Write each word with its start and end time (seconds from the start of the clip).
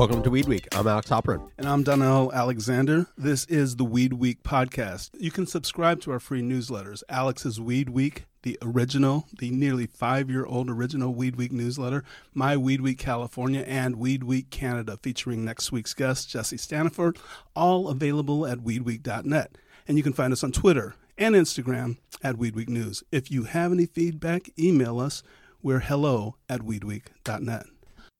Welcome 0.00 0.22
to 0.22 0.30
Weed 0.30 0.48
Week. 0.48 0.66
I'm 0.74 0.86
Alex 0.86 1.10
Halpern. 1.10 1.50
And 1.58 1.68
I'm 1.68 1.82
Donnell 1.82 2.32
Alexander. 2.32 3.06
This 3.18 3.44
is 3.44 3.76
the 3.76 3.84
Weed 3.84 4.14
Week 4.14 4.42
podcast. 4.42 5.10
You 5.18 5.30
can 5.30 5.46
subscribe 5.46 6.00
to 6.00 6.10
our 6.10 6.18
free 6.18 6.40
newsletters 6.40 7.02
Alex's 7.10 7.60
Weed 7.60 7.90
Week, 7.90 8.24
the 8.42 8.56
original, 8.62 9.26
the 9.38 9.50
nearly 9.50 9.84
five 9.86 10.30
year 10.30 10.46
old 10.46 10.70
original 10.70 11.12
Weed 11.12 11.36
Week 11.36 11.52
newsletter, 11.52 12.02
My 12.32 12.56
Weed 12.56 12.80
Week 12.80 12.96
California, 12.96 13.60
and 13.66 13.96
Weed 13.96 14.24
Week 14.24 14.48
Canada, 14.48 14.98
featuring 15.02 15.44
next 15.44 15.70
week's 15.70 15.92
guest, 15.92 16.30
Jesse 16.30 16.56
Staniforth, 16.56 17.18
all 17.54 17.88
available 17.88 18.46
at 18.46 18.60
weedweek.net. 18.60 19.58
And 19.86 19.98
you 19.98 20.02
can 20.02 20.14
find 20.14 20.32
us 20.32 20.42
on 20.42 20.50
Twitter 20.50 20.94
and 21.18 21.34
Instagram 21.34 21.98
at 22.22 22.38
Weed 22.38 22.56
Week 22.56 22.70
News. 22.70 23.04
If 23.12 23.30
you 23.30 23.44
have 23.44 23.70
any 23.70 23.84
feedback, 23.84 24.48
email 24.58 24.98
us. 24.98 25.22
We're 25.62 25.80
hello 25.80 26.36
at 26.48 26.60
weedweek.net. 26.60 27.66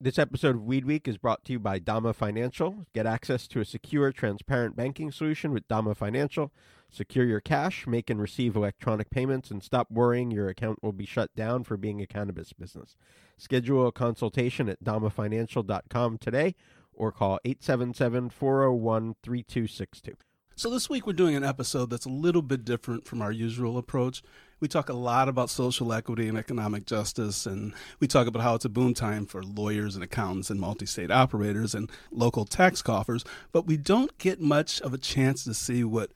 This 0.03 0.19
episode 0.19 0.57
of 0.57 0.65
Weed 0.65 0.87
Week 0.87 1.07
is 1.07 1.19
brought 1.19 1.45
to 1.45 1.53
you 1.53 1.59
by 1.59 1.79
Dama 1.79 2.15
Financial. 2.15 2.87
Get 2.95 3.05
access 3.05 3.47
to 3.49 3.61
a 3.61 3.67
secure, 3.67 4.13
transparent 4.13 4.75
banking 4.75 5.13
solution 5.13 5.53
with 5.53 5.69
Dama 5.69 5.95
Financial. 5.95 6.51
Secure 6.89 7.27
your 7.27 7.43
cash, 7.43 7.87
make 7.87 8.09
and 8.09 8.19
receive 8.19 8.57
electronic 8.57 9.11
payments, 9.11 9.51
and 9.51 9.63
stop 9.63 9.91
worrying 9.91 10.31
your 10.31 10.49
account 10.49 10.83
will 10.83 10.95
be 10.95 11.05
shut 11.05 11.29
down 11.37 11.65
for 11.65 11.77
being 11.77 12.01
a 12.01 12.07
cannabis 12.07 12.55
business. 12.55 12.97
Schedule 13.37 13.89
a 13.89 13.93
consultation 13.93 14.71
at 14.71 14.83
damafinancial.com 14.83 16.17
today 16.17 16.55
or 16.95 17.13
call 17.13 17.39
877 17.45 18.31
401 18.31 19.17
3262. 19.23 20.15
So, 20.57 20.71
this 20.71 20.89
week 20.89 21.07
we're 21.07 21.13
doing 21.13 21.37
an 21.37 21.45
episode 21.45 21.91
that's 21.91 22.07
a 22.07 22.11
little 22.11 22.41
bit 22.41 22.65
different 22.65 23.07
from 23.07 23.21
our 23.21 23.33
usual 23.33 23.77
approach. 23.77 24.23
We 24.61 24.69
talk 24.69 24.91
a 24.91 24.95
lot 24.95 25.31
about 25.31 25.49
social 25.49 25.91
equity 25.91 26.29
and 26.29 26.37
economic 26.37 26.85
justice, 26.85 27.47
and 27.47 27.73
we 27.99 28.07
talk 28.07 28.27
about 28.27 28.43
how 28.43 28.55
it's 28.57 28.67
a 28.67 28.69
boom 28.69 28.93
time 28.93 29.25
for 29.25 29.43
lawyers 29.43 29.95
and 29.95 30.05
accountants 30.05 30.51
and 30.51 30.61
multi 30.61 30.85
state 30.85 31.11
operators 31.11 31.75
and 31.75 31.91
local 32.13 32.45
tax 32.45 32.83
coffers, 32.83 33.25
but 33.53 33.67
we 33.67 33.79
don't 33.79 34.19
get 34.19 34.39
much 34.39 34.79
of 34.83 34.93
a 34.93 34.99
chance 34.99 35.45
to 35.45 35.55
see 35.55 35.83
what 35.83 36.11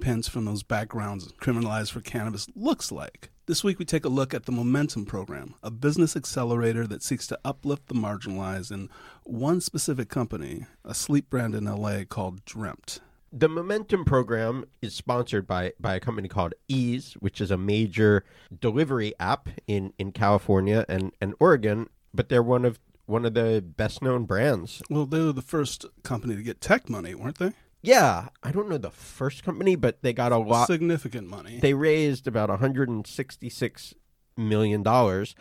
pens 0.00 0.26
from 0.26 0.46
those 0.46 0.64
backgrounds 0.64 1.32
criminalized 1.40 1.92
for 1.92 2.00
cannabis 2.00 2.48
looks 2.56 2.90
like. 2.90 3.30
This 3.46 3.62
week, 3.62 3.78
we 3.78 3.84
take 3.84 4.04
a 4.04 4.08
look 4.08 4.34
at 4.34 4.46
the 4.46 4.52
Momentum 4.52 5.06
Program, 5.06 5.54
a 5.62 5.70
business 5.70 6.16
accelerator 6.16 6.88
that 6.88 7.04
seeks 7.04 7.28
to 7.28 7.38
uplift 7.44 7.86
the 7.86 7.94
marginalized 7.94 8.72
in 8.72 8.88
one 9.22 9.60
specific 9.60 10.08
company, 10.08 10.66
a 10.84 10.94
sleep 10.94 11.30
brand 11.30 11.54
in 11.54 11.66
LA 11.66 12.02
called 12.02 12.44
Dreamt. 12.44 13.00
The 13.32 13.48
Momentum 13.48 14.04
program 14.04 14.64
is 14.82 14.92
sponsored 14.94 15.46
by, 15.46 15.72
by 15.78 15.94
a 15.94 16.00
company 16.00 16.26
called 16.28 16.54
Eaze, 16.66 17.14
which 17.20 17.40
is 17.40 17.52
a 17.52 17.56
major 17.56 18.24
delivery 18.60 19.14
app 19.20 19.48
in, 19.68 19.92
in 19.98 20.10
California 20.10 20.84
and, 20.88 21.12
and 21.20 21.34
Oregon, 21.38 21.88
but 22.12 22.28
they're 22.28 22.42
one 22.42 22.64
of 22.64 22.80
one 23.06 23.24
of 23.24 23.34
the 23.34 23.62
best 23.64 24.02
known 24.02 24.24
brands. 24.24 24.82
Well, 24.88 25.04
they 25.04 25.18
were 25.18 25.32
the 25.32 25.42
first 25.42 25.84
company 26.04 26.36
to 26.36 26.42
get 26.42 26.60
tech 26.60 26.88
money, 26.88 27.12
weren't 27.14 27.38
they? 27.38 27.52
Yeah, 27.82 28.28
I 28.42 28.52
don't 28.52 28.68
know 28.68 28.78
the 28.78 28.90
first 28.90 29.42
company, 29.42 29.74
but 29.74 30.02
they 30.02 30.12
got 30.12 30.30
a 30.30 30.38
lot 30.38 30.66
significant 30.66 31.26
money. 31.28 31.58
They 31.58 31.74
raised 31.74 32.28
about 32.28 32.50
166 32.50 33.94
million 34.36 34.82
dollars 34.82 35.34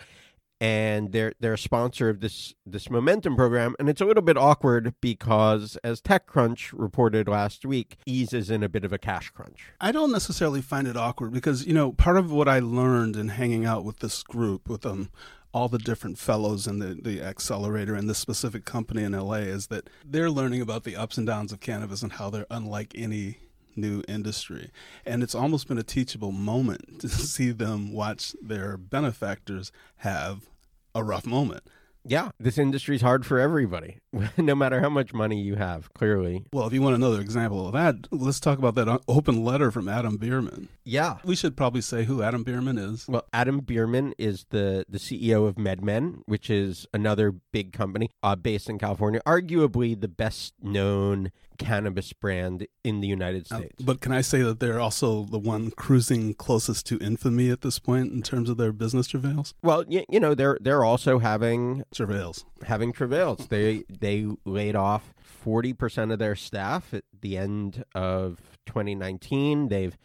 and 0.62 1.12
they're 1.12 1.34
they're 1.40 1.54
a 1.54 1.58
sponsor 1.58 2.10
of 2.10 2.20
this 2.20 2.54
this 2.66 2.90
momentum 2.90 3.36
program 3.36 3.76
and 3.80 3.90
it's 3.90 4.02
a 4.02 4.06
little 4.06 4.24
bit 4.24 4.38
awkward 4.38 4.94
because 5.02 5.78
as 5.84 6.02
techcrunch 6.02 6.72
reported 6.74 7.28
last 7.28 7.66
week 7.66 7.98
Eaze 8.06 8.34
is 8.34 8.50
in 8.50 8.64
a 8.64 8.70
bit 8.70 8.84
of 8.84 8.92
a 8.92 8.98
cash 8.98 9.30
crunch 9.30 9.72
i 9.80 9.92
don't 9.92 10.12
necessarily 10.12 10.62
find 10.62 10.88
it 10.88 10.98
awkward 10.98 11.32
because 11.32 11.66
you 11.66 11.74
know 11.74 11.94
part 11.94 12.18
of 12.18 12.32
what 12.32 12.50
i 12.50 12.60
learned 12.60 13.16
in 13.16 13.30
hanging 13.30 13.66
out 13.66 13.86
with 13.86 14.00
this 14.00 14.24
group 14.24 14.68
with 14.68 14.86
um 14.86 15.10
all 15.52 15.68
the 15.68 15.80
different 15.80 16.18
fellows 16.18 16.68
in 16.68 16.80
the, 16.80 16.96
the 17.02 17.22
accelerator 17.22 17.96
and 17.96 18.08
this 18.10 18.20
specific 18.20 18.66
company 18.66 19.04
in 19.04 19.14
LA 19.14 19.38
is 19.38 19.68
that 19.68 19.90
they're 20.06 20.30
learning 20.30 20.62
about 20.62 20.84
the 20.84 20.96
ups 20.96 21.18
and 21.18 21.26
downs 21.26 21.52
of 21.52 21.60
cannabis 21.60 22.04
and 22.04 22.14
how 22.14 22.30
they're 22.30 22.46
unlike 22.52 22.94
any 22.96 23.40
new 23.76 24.04
industry. 24.08 24.72
And 25.06 25.24
it's 25.24 25.36
almost 25.36 25.68
been 25.68 25.78
a 25.78 25.84
teachable 25.84 26.32
moment 26.32 27.00
to 27.00 27.10
see 27.10 27.52
them 27.52 27.92
watch 27.92 28.36
their 28.42 28.78
benefactors 28.78 29.72
have 29.98 30.50
a 30.96 31.04
rough 31.04 31.26
moment. 31.26 31.64
Yeah, 32.06 32.30
this 32.40 32.58
industry's 32.58 33.02
hard 33.02 33.26
for 33.26 33.40
everybody, 33.40 34.00
no 34.38 34.56
matter 34.56 34.80
how 34.80 34.90
much 34.90 35.14
money 35.14 35.42
you 35.42 35.56
have, 35.56 35.94
clearly. 35.94 36.46
Well, 36.54 36.66
if 36.66 36.74
you 36.74 36.82
want 36.82 36.96
another 36.96 37.20
example 37.20 37.68
of 37.68 37.74
that, 37.74 38.08
let's 38.12 38.40
talk 38.40 38.58
about 38.58 38.76
that 38.76 39.02
open 39.08 39.44
letter 39.44 39.70
from 39.70 39.90
Adam 39.90 40.18
Bierman. 40.18 40.70
Yeah. 40.86 41.18
We 41.24 41.36
should 41.36 41.58
probably 41.58 41.82
say 41.82 42.06
who 42.06 42.24
Adam 42.24 42.44
Bierman 42.44 42.78
is. 42.78 43.06
Well, 43.08 43.26
Adam 43.34 43.60
Bierman 43.60 44.14
is 44.18 44.46
the, 44.50 44.86
the 44.88 44.98
CEO 44.98 45.48
of 45.48 45.56
MedMen, 45.56 46.22
which 46.26 46.50
is 46.50 46.88
another 46.94 47.32
big 47.52 47.74
company 47.74 48.10
uh, 48.24 48.36
based 48.36 48.70
in 48.70 48.80
California, 48.80 49.22
arguably 49.26 50.00
the 50.00 50.08
best 50.08 50.54
known 50.62 51.32
cannabis 51.60 52.14
brand 52.14 52.66
in 52.84 53.02
the 53.02 53.08
United 53.08 53.52
uh, 53.52 53.58
States. 53.58 53.76
Uh, 53.80 53.84
but 53.86 54.02
can 54.02 54.12
I 54.12 54.22
say 54.22 54.42
that 54.42 54.60
they're 54.60 54.80
also 54.80 55.26
the 55.26 55.38
one 55.38 55.70
cruising 55.72 56.34
closest 56.34 56.88
to 56.88 56.98
infamy 56.98 57.52
at 57.52 57.62
this 57.62 57.78
point 57.78 58.12
in 58.12 58.24
terms 58.24 58.50
of 58.50 58.58
their 58.58 58.72
business 58.72 59.08
travails? 59.08 59.54
Well, 59.62 59.86
you, 59.88 60.04
you 60.10 60.20
know, 60.20 60.34
they're 60.34 60.58
they're 60.62 60.84
also 60.84 61.20
having 61.20 61.84
travails. 61.94 62.46
Having 62.64 62.94
travails. 62.94 63.48
they 63.48 63.84
they 63.88 64.28
laid 64.46 64.76
off 64.76 65.14
40% 65.46 66.12
of 66.12 66.20
their 66.20 66.36
staff 66.36 66.94
at 66.94 67.04
the 67.22 67.38
end 67.38 67.84
of 67.94 68.40
2019. 68.66 69.68
They've 69.70 69.98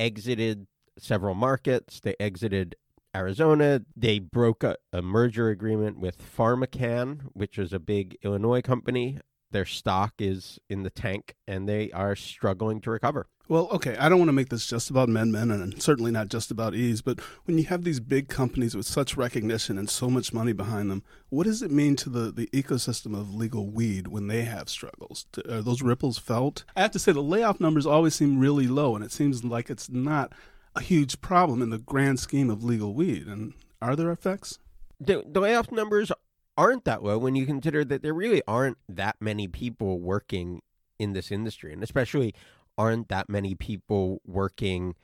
exited 0.00 0.66
several 0.98 1.34
markets. 1.34 2.00
They 2.00 2.14
exited 2.18 2.74
Arizona. 3.14 3.82
They 3.96 4.18
broke 4.18 4.62
a, 4.62 4.76
a 4.92 5.02
merger 5.02 5.48
agreement 5.48 5.98
with 5.98 6.18
PharmaCann, 6.36 7.22
which 7.32 7.58
is 7.58 7.72
a 7.72 7.78
big 7.78 8.16
Illinois 8.22 8.60
company. 8.60 9.18
Their 9.50 9.64
stock 9.64 10.14
is 10.18 10.58
in 10.68 10.82
the 10.82 10.90
tank 10.90 11.34
and 11.46 11.68
they 11.68 11.90
are 11.92 12.14
struggling 12.14 12.80
to 12.82 12.90
recover. 12.90 13.26
Well, 13.48 13.68
okay, 13.72 13.96
I 13.96 14.10
don't 14.10 14.18
want 14.18 14.28
to 14.28 14.34
make 14.34 14.50
this 14.50 14.66
just 14.66 14.90
about 14.90 15.08
MedMen, 15.08 15.50
and 15.50 15.82
certainly 15.82 16.10
not 16.10 16.28
just 16.28 16.50
about 16.50 16.74
Eaze, 16.74 17.00
but 17.00 17.18
when 17.46 17.56
you 17.56 17.64
have 17.64 17.82
these 17.82 17.98
big 17.98 18.28
companies 18.28 18.76
with 18.76 18.84
such 18.84 19.16
recognition 19.16 19.78
and 19.78 19.88
so 19.88 20.10
much 20.10 20.34
money 20.34 20.52
behind 20.52 20.90
them, 20.90 21.02
what 21.30 21.44
does 21.44 21.62
it 21.62 21.70
mean 21.70 21.96
to 21.96 22.10
the, 22.10 22.30
the 22.30 22.48
ecosystem 22.48 23.18
of 23.18 23.34
legal 23.34 23.66
weed 23.66 24.08
when 24.08 24.26
they 24.26 24.42
have 24.42 24.68
struggles? 24.68 25.24
Are 25.48 25.62
those 25.62 25.80
ripples 25.80 26.18
felt? 26.18 26.64
I 26.76 26.82
have 26.82 26.90
to 26.90 26.98
say, 26.98 27.12
the 27.12 27.22
layoff 27.22 27.58
numbers 27.58 27.86
always 27.86 28.14
seem 28.14 28.38
really 28.38 28.66
low, 28.66 28.94
and 28.94 29.02
it 29.02 29.12
seems 29.12 29.42
like 29.42 29.70
it's 29.70 29.88
not 29.88 30.34
a 30.76 30.82
huge 30.82 31.22
problem 31.22 31.62
in 31.62 31.70
the 31.70 31.78
grand 31.78 32.20
scheme 32.20 32.50
of 32.50 32.62
legal 32.62 32.92
weed. 32.92 33.26
And 33.26 33.54
are 33.80 33.96
there 33.96 34.10
effects? 34.12 34.58
The, 35.00 35.24
the 35.26 35.40
layoff 35.40 35.72
numbers 35.72 36.12
aren't 36.58 36.84
that 36.84 37.04
low 37.04 37.16
when 37.16 37.36
you 37.36 37.46
consider 37.46 37.84
that 37.84 38.02
there 38.02 38.12
really 38.12 38.42
aren't 38.48 38.76
that 38.88 39.16
many 39.20 39.46
people 39.46 40.00
working 40.00 40.60
in 40.98 41.12
this 41.12 41.30
industry, 41.30 41.72
and 41.72 41.82
especially 41.82 42.34
aren't 42.76 43.08
that 43.08 43.30
many 43.30 43.54
people 43.54 44.20
working 44.26 44.96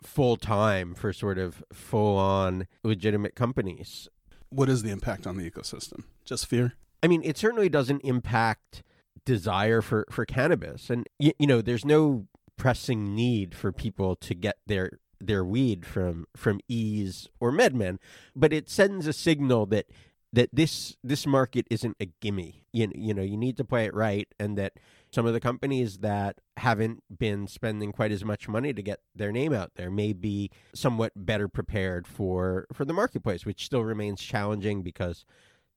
full 0.00 0.36
time 0.36 0.94
for 0.94 1.12
sort 1.12 1.38
of 1.38 1.64
full 1.72 2.16
on 2.16 2.66
legitimate 2.84 3.34
companies. 3.34 4.08
What 4.50 4.68
is 4.68 4.82
the 4.82 4.90
impact 4.90 5.26
on 5.26 5.36
the 5.36 5.50
ecosystem? 5.50 6.04
Just 6.24 6.46
fear? 6.46 6.74
I 7.02 7.08
mean, 7.08 7.22
it 7.24 7.36
certainly 7.36 7.68
doesn't 7.68 8.00
impact 8.02 8.84
desire 9.24 9.82
for, 9.82 10.06
for 10.10 10.24
cannabis. 10.24 10.90
And, 10.90 11.08
you, 11.18 11.32
you 11.38 11.46
know, 11.46 11.60
there's 11.60 11.84
no 11.84 12.28
pressing 12.56 13.14
need 13.16 13.54
for 13.54 13.72
people 13.72 14.14
to 14.16 14.34
get 14.34 14.58
their 14.66 15.00
their 15.20 15.44
weed 15.44 15.86
from 15.86 16.26
from 16.36 16.60
Eaze 16.68 17.28
or 17.40 17.50
MedMen, 17.50 17.98
but 18.36 18.52
it 18.52 18.68
sends 18.68 19.06
a 19.06 19.12
signal 19.12 19.64
that 19.66 19.86
that 20.34 20.48
this 20.52 20.96
this 21.04 21.26
market 21.26 21.64
isn't 21.70 21.96
a 22.00 22.06
gimme. 22.20 22.64
You, 22.72 22.90
you 22.92 23.14
know, 23.14 23.22
you 23.22 23.36
need 23.36 23.56
to 23.58 23.64
play 23.64 23.86
it 23.86 23.94
right, 23.94 24.26
and 24.38 24.58
that 24.58 24.74
some 25.12 25.26
of 25.26 25.32
the 25.32 25.40
companies 25.40 25.98
that 25.98 26.40
haven't 26.56 27.04
been 27.16 27.46
spending 27.46 27.92
quite 27.92 28.10
as 28.10 28.24
much 28.24 28.48
money 28.48 28.72
to 28.72 28.82
get 28.82 28.98
their 29.14 29.30
name 29.30 29.52
out 29.52 29.70
there 29.76 29.92
may 29.92 30.12
be 30.12 30.50
somewhat 30.74 31.12
better 31.14 31.46
prepared 31.46 32.08
for 32.08 32.66
for 32.72 32.84
the 32.84 32.92
marketplace, 32.92 33.46
which 33.46 33.64
still 33.64 33.84
remains 33.84 34.20
challenging 34.20 34.82
because 34.82 35.24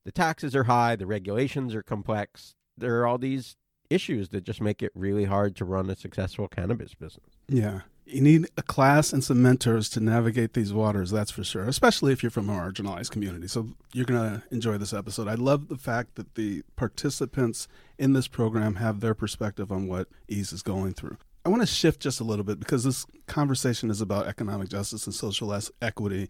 the 0.05 0.11
taxes 0.11 0.55
are 0.55 0.63
high, 0.63 0.95
the 0.95 1.05
regulations 1.05 1.75
are 1.75 1.83
complex. 1.83 2.55
There 2.75 2.99
are 2.99 3.05
all 3.05 3.19
these 3.19 3.57
issues 3.91 4.29
that 4.29 4.43
just 4.43 4.59
make 4.59 4.81
it 4.81 4.91
really 4.95 5.25
hard 5.25 5.55
to 5.57 5.65
run 5.65 5.89
a 5.89 5.95
successful 5.95 6.47
cannabis 6.47 6.95
business. 6.95 7.37
Yeah. 7.47 7.81
You 8.09 8.21
need 8.21 8.47
a 8.57 8.61
class 8.61 9.11
and 9.11 9.23
some 9.23 9.41
mentors 9.41 9.89
to 9.89 9.99
navigate 9.99 10.53
these 10.53 10.73
waters, 10.73 11.11
that's 11.11 11.31
for 11.31 11.43
sure, 11.43 11.65
especially 11.65 12.13
if 12.13 12.23
you're 12.23 12.29
from 12.29 12.49
a 12.49 12.53
marginalized 12.53 13.11
community. 13.11 13.47
So 13.47 13.69
you're 13.93 14.05
going 14.05 14.39
to 14.39 14.43
enjoy 14.49 14.77
this 14.77 14.93
episode. 14.93 15.27
I 15.27 15.33
love 15.33 15.67
the 15.67 15.77
fact 15.77 16.15
that 16.15 16.35
the 16.35 16.63
participants 16.77 17.67
in 17.97 18.13
this 18.13 18.27
program 18.27 18.75
have 18.75 19.01
their 19.01 19.13
perspective 19.13 19.71
on 19.71 19.87
what 19.87 20.07
Eaze 20.29 20.53
is 20.53 20.61
going 20.61 20.93
through. 20.93 21.17
I 21.45 21.49
want 21.49 21.61
to 21.61 21.67
shift 21.67 22.01
just 22.01 22.19
a 22.19 22.25
little 22.25 22.43
bit 22.43 22.59
because 22.59 22.83
this 22.83 23.05
conversation 23.25 23.89
is 23.89 24.01
about 24.01 24.27
economic 24.27 24.69
justice 24.69 25.05
and 25.05 25.15
social 25.15 25.57
equity. 25.81 26.29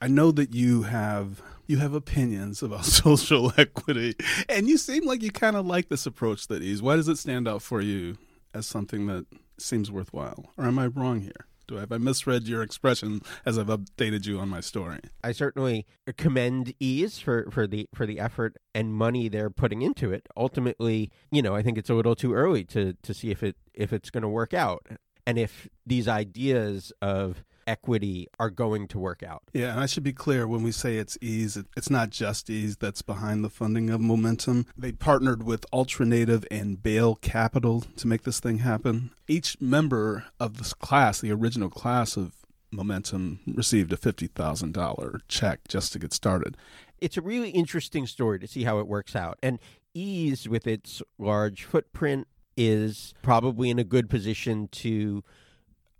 I 0.00 0.08
know 0.08 0.32
that 0.32 0.52
you 0.52 0.82
have 0.82 1.42
you 1.66 1.78
have 1.78 1.94
opinions 1.94 2.62
about 2.62 2.84
social 2.84 3.52
equity, 3.56 4.14
and 4.48 4.68
you 4.68 4.78
seem 4.78 5.06
like 5.06 5.22
you 5.22 5.30
kind 5.30 5.56
of 5.56 5.66
like 5.66 5.88
this 5.88 6.06
approach 6.06 6.48
that 6.48 6.62
Eaze. 6.62 6.82
Why 6.82 6.96
does 6.96 7.08
it 7.08 7.18
stand 7.18 7.46
out 7.46 7.62
for 7.62 7.80
you 7.80 8.18
as 8.58 8.66
something 8.66 9.06
that 9.06 9.26
seems 9.58 9.90
worthwhile? 9.90 10.52
Or 10.56 10.64
am 10.64 10.78
I 10.78 10.86
wrong 10.88 11.20
here? 11.20 11.46
Do 11.66 11.76
I, 11.76 11.80
have 11.80 11.92
I 11.92 11.98
misread 11.98 12.48
your 12.48 12.62
expression 12.62 13.20
as 13.44 13.58
I've 13.58 13.66
updated 13.66 14.26
you 14.26 14.40
on 14.40 14.48
my 14.48 14.60
story? 14.60 15.00
I 15.22 15.32
certainly 15.32 15.86
commend 16.16 16.72
Eaze 16.80 17.18
for, 17.18 17.50
for 17.50 17.66
the 17.66 17.88
for 17.94 18.06
the 18.06 18.18
effort 18.18 18.56
and 18.74 18.94
money 18.94 19.28
they're 19.28 19.50
putting 19.50 19.82
into 19.82 20.10
it. 20.10 20.26
Ultimately, 20.34 21.10
you 21.30 21.42
know, 21.42 21.54
I 21.54 21.62
think 21.62 21.76
it's 21.76 21.90
a 21.90 21.94
little 21.94 22.14
too 22.14 22.32
early 22.32 22.64
to 22.64 22.94
to 23.02 23.12
see 23.12 23.30
if 23.30 23.42
it 23.42 23.56
if 23.74 23.92
it's 23.92 24.08
going 24.10 24.22
to 24.22 24.28
work 24.28 24.54
out 24.54 24.86
and 25.26 25.38
if 25.38 25.68
these 25.84 26.08
ideas 26.08 26.90
of 27.02 27.44
equity 27.68 28.26
are 28.40 28.50
going 28.50 28.88
to 28.88 28.98
work 28.98 29.22
out. 29.22 29.42
Yeah, 29.52 29.72
and 29.72 29.80
I 29.80 29.86
should 29.86 30.02
be 30.02 30.14
clear 30.14 30.48
when 30.48 30.62
we 30.62 30.72
say 30.72 30.96
it's 30.96 31.18
Eaze, 31.20 31.58
it's 31.76 31.90
not 31.90 32.10
just 32.10 32.48
Eaze 32.48 32.78
that's 32.78 33.02
behind 33.02 33.44
the 33.44 33.50
funding 33.50 33.90
of 33.90 34.00
Momentum. 34.00 34.66
They 34.76 34.90
partnered 34.90 35.42
with 35.42 35.70
Ultranative 35.70 36.46
and 36.50 36.82
Bail 36.82 37.16
Capital 37.16 37.84
to 37.98 38.08
make 38.08 38.22
this 38.22 38.40
thing 38.40 38.58
happen. 38.58 39.10
Each 39.28 39.60
member 39.60 40.24
of 40.40 40.56
this 40.56 40.72
class, 40.72 41.20
the 41.20 41.30
original 41.30 41.68
class 41.68 42.16
of 42.16 42.32
Momentum, 42.72 43.40
received 43.46 43.92
a 43.92 43.96
$50,000 43.96 45.20
check 45.28 45.60
just 45.68 45.92
to 45.92 45.98
get 45.98 46.14
started. 46.14 46.56
It's 47.00 47.18
a 47.18 47.22
really 47.22 47.50
interesting 47.50 48.06
story 48.06 48.38
to 48.40 48.48
see 48.48 48.64
how 48.64 48.78
it 48.78 48.88
works 48.88 49.14
out. 49.14 49.38
And 49.42 49.58
Eaze, 49.92 50.48
with 50.48 50.66
its 50.66 51.02
large 51.18 51.64
footprint, 51.64 52.26
is 52.56 53.14
probably 53.22 53.68
in 53.70 53.78
a 53.78 53.84
good 53.84 54.08
position 54.10 54.68
to 54.68 55.22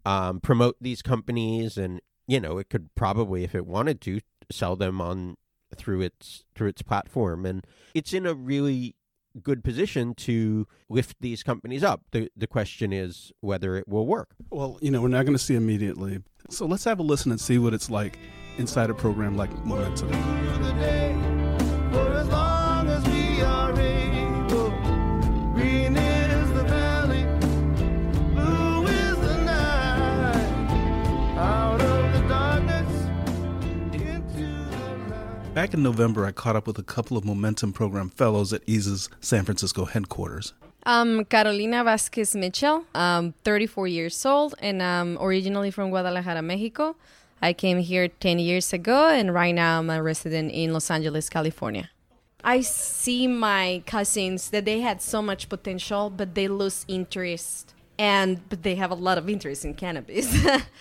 um, 0.05 0.41
promote 0.41 0.77
these 0.81 1.03
companies, 1.03 1.77
and 1.77 2.01
you 2.27 2.41
know, 2.41 2.59
it 2.59 2.71
could 2.71 2.95
probably, 2.95 3.45
if 3.45 3.55
it 3.55 3.67
wanted 3.67 4.01
to, 4.03 4.21
sell 4.51 4.77
them 4.77 5.01
on 5.01 5.37
through 5.77 6.01
its 6.01 6.45
through 6.55 6.69
its 6.69 6.83
platform, 6.83 7.45
and 7.45 7.67
it's 7.95 8.13
in 8.13 8.27
a 8.27 8.35
really 8.35 8.95
good 9.43 9.63
position 9.63 10.15
to 10.15 10.67
lift 10.89 11.17
these 11.21 11.43
companies 11.43 11.85
up. 11.85 12.03
The 12.13 12.31
the 12.37 12.47
question 12.47 12.93
is 12.93 13.33
whether 13.41 13.77
it 13.77 13.89
will 13.89 14.07
work. 14.07 14.31
Well, 14.51 14.79
you 14.81 14.91
know, 14.91 15.03
we're 15.03 15.09
not 15.09 15.25
going 15.25 15.37
to 15.37 15.43
see 15.43 15.55
immediately. 15.55 16.21
So 16.51 16.67
let's 16.67 16.85
have 16.85 16.99
a 16.99 17.03
listen 17.03 17.31
and 17.31 17.41
see 17.41 17.59
what 17.59 17.75
it's 17.75 17.91
like 17.91 18.19
inside 18.57 18.91
a 18.91 18.95
program 18.95 19.37
like 19.37 19.53
Momentum. 19.65 21.08
Back 35.59 35.75
in 35.75 35.83
November, 35.83 36.25
I 36.25 36.31
caught 36.31 36.55
up 36.55 36.69
with 36.69 36.79
a 36.79 36.85
couple 36.85 37.17
of 37.17 37.25
Momentum 37.25 37.73
Program 37.73 38.11
fellows 38.11 38.53
at 38.53 38.65
Eaze's 38.67 39.09
San 39.19 39.45
Francisco 39.45 39.87
headquarters. 39.87 40.53
I'm 40.85 41.25
Carolina 41.25 41.83
Vasquez 41.83 42.37
Mitchell. 42.37 42.85
I'm 42.95 43.25
um, 43.25 43.35
34 43.43 43.89
years 43.89 44.25
old 44.25 44.55
and 44.61 44.81
I'm 44.81 45.19
originally 45.21 45.73
from 45.73 45.91
Guadalajara, 45.91 46.43
Mexico. 46.43 46.95
I 47.43 47.55
came 47.55 47.79
here 47.79 48.07
10 48.07 48.39
years 48.39 48.73
ago 48.73 49.09
and 49.09 49.35
right 49.35 49.53
now 49.53 49.81
I'm 49.81 49.91
a 49.91 50.01
resident 50.01 50.53
in 50.53 50.73
Los 50.73 50.93
Angeles, 50.93 51.29
California. 51.29 51.91
I 52.45 52.61
see 52.61 53.27
my 53.27 53.83
cousins 53.85 54.51
that 54.51 54.65
they 54.65 54.79
had 54.79 55.03
so 55.03 55.21
much 55.21 55.49
potential, 55.49 56.09
but 56.09 56.37
they 56.37 56.47
lose 56.47 56.85
interest 56.87 57.75
and 57.99 58.49
but 58.49 58.63
they 58.63 58.77
have 58.77 58.93
a 58.93 59.01
lot 59.09 59.19
of 59.19 59.29
interest 59.29 59.65
in 59.65 59.75
cannabis. 59.75 60.33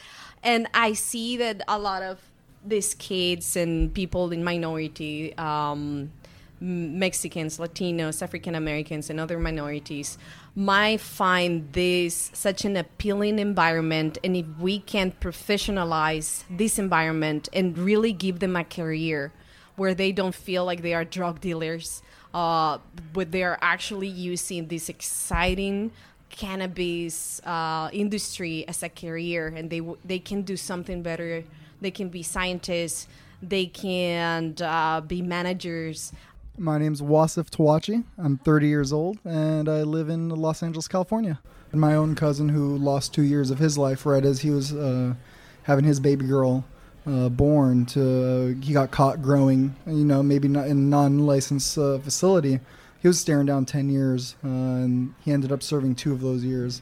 and 0.44 0.68
I 0.76 0.94
see 0.94 1.36
that 1.38 1.64
a 1.68 1.80
lot 1.80 2.04
of 2.04 2.27
these 2.70 2.94
kids 2.94 3.56
and 3.56 3.94
people 3.94 4.32
in 4.32 4.44
minority, 4.44 5.36
um, 5.38 6.12
Mexicans, 6.60 7.60
Latinos, 7.60 8.22
African 8.22 8.56
Americans, 8.56 9.10
and 9.10 9.20
other 9.20 9.38
minorities 9.38 10.18
might 10.56 11.00
find 11.00 11.72
this 11.74 12.32
such 12.34 12.66
an 12.66 12.76
appealing 12.76 13.38
environment. 13.38 14.18
And 14.24 14.36
if 14.36 14.46
we 14.60 14.80
can 14.80 15.12
professionalize 15.12 16.44
this 16.50 16.80
environment 16.80 17.48
and 17.54 17.78
really 17.78 18.12
give 18.12 18.40
them 18.40 18.56
a 18.56 18.64
career 18.64 19.32
where 19.76 19.94
they 19.94 20.12
don't 20.12 20.34
feel 20.34 20.66
like 20.66 20.82
they 20.82 20.96
are 20.96 21.06
drug 21.06 21.40
dealers, 21.42 22.02
uh, 22.34 22.80
but 23.14 23.32
they 23.32 23.44
are 23.44 23.60
actually 23.62 24.08
using 24.08 24.68
this 24.68 24.90
exciting 24.90 25.92
cannabis 26.30 27.40
uh, 27.46 27.90
industry 27.94 28.68
as 28.68 28.82
a 28.82 28.90
career, 28.90 29.48
and 29.56 29.70
they 29.70 29.82
they 30.04 30.20
can 30.20 30.42
do 30.42 30.58
something 30.58 31.02
better 31.02 31.44
they 31.82 31.92
can 31.92 32.10
be 32.10 32.24
scientists, 32.24 33.08
they 33.42 33.66
can 33.66 34.56
uh, 34.62 35.02
be 35.02 35.22
managers. 35.22 36.12
My 36.58 36.80
name's 36.80 37.02
Wasif 37.02 37.50
Tawachi. 37.50 38.04
I'm 38.18 38.40
30 38.40 38.68
years 38.68 38.92
old 38.92 39.20
and 39.24 39.70
I 39.70 39.84
live 39.84 40.10
in 40.10 40.30
Los 40.30 40.64
Angeles, 40.64 40.88
California. 40.88 41.40
My 41.72 41.94
own 41.96 42.16
cousin, 42.16 42.50
who 42.50 42.78
lost 42.78 43.14
two 43.14 43.24
years 43.24 43.52
of 43.52 43.60
his 43.60 43.78
life 43.78 44.06
right 44.06 44.26
as 44.26 44.42
he 44.42 44.50
was 44.50 44.74
uh, 44.74 45.14
having 45.64 45.86
his 45.86 46.00
baby 46.00 46.26
girl 46.26 46.66
uh, 47.06 47.30
born, 47.30 47.86
to 47.88 48.58
he 48.62 48.74
got 48.74 48.90
caught 48.90 49.22
growing. 49.22 49.76
You 49.86 50.06
know, 50.06 50.24
maybe 50.24 50.48
not 50.48 50.68
in 50.68 50.72
a 50.72 50.82
non-licensed 50.82 51.78
uh, 51.78 52.00
facility. 52.00 52.60
He 53.02 53.08
was 53.08 53.20
staring 53.20 53.46
down 53.46 53.66
10 53.66 53.90
years, 53.90 54.36
uh, 54.44 54.48
and 54.48 55.14
he 55.24 55.32
ended 55.32 55.52
up 55.52 55.62
serving 55.62 55.96
two 55.96 56.14
of 56.14 56.22
those 56.22 56.44
years 56.44 56.82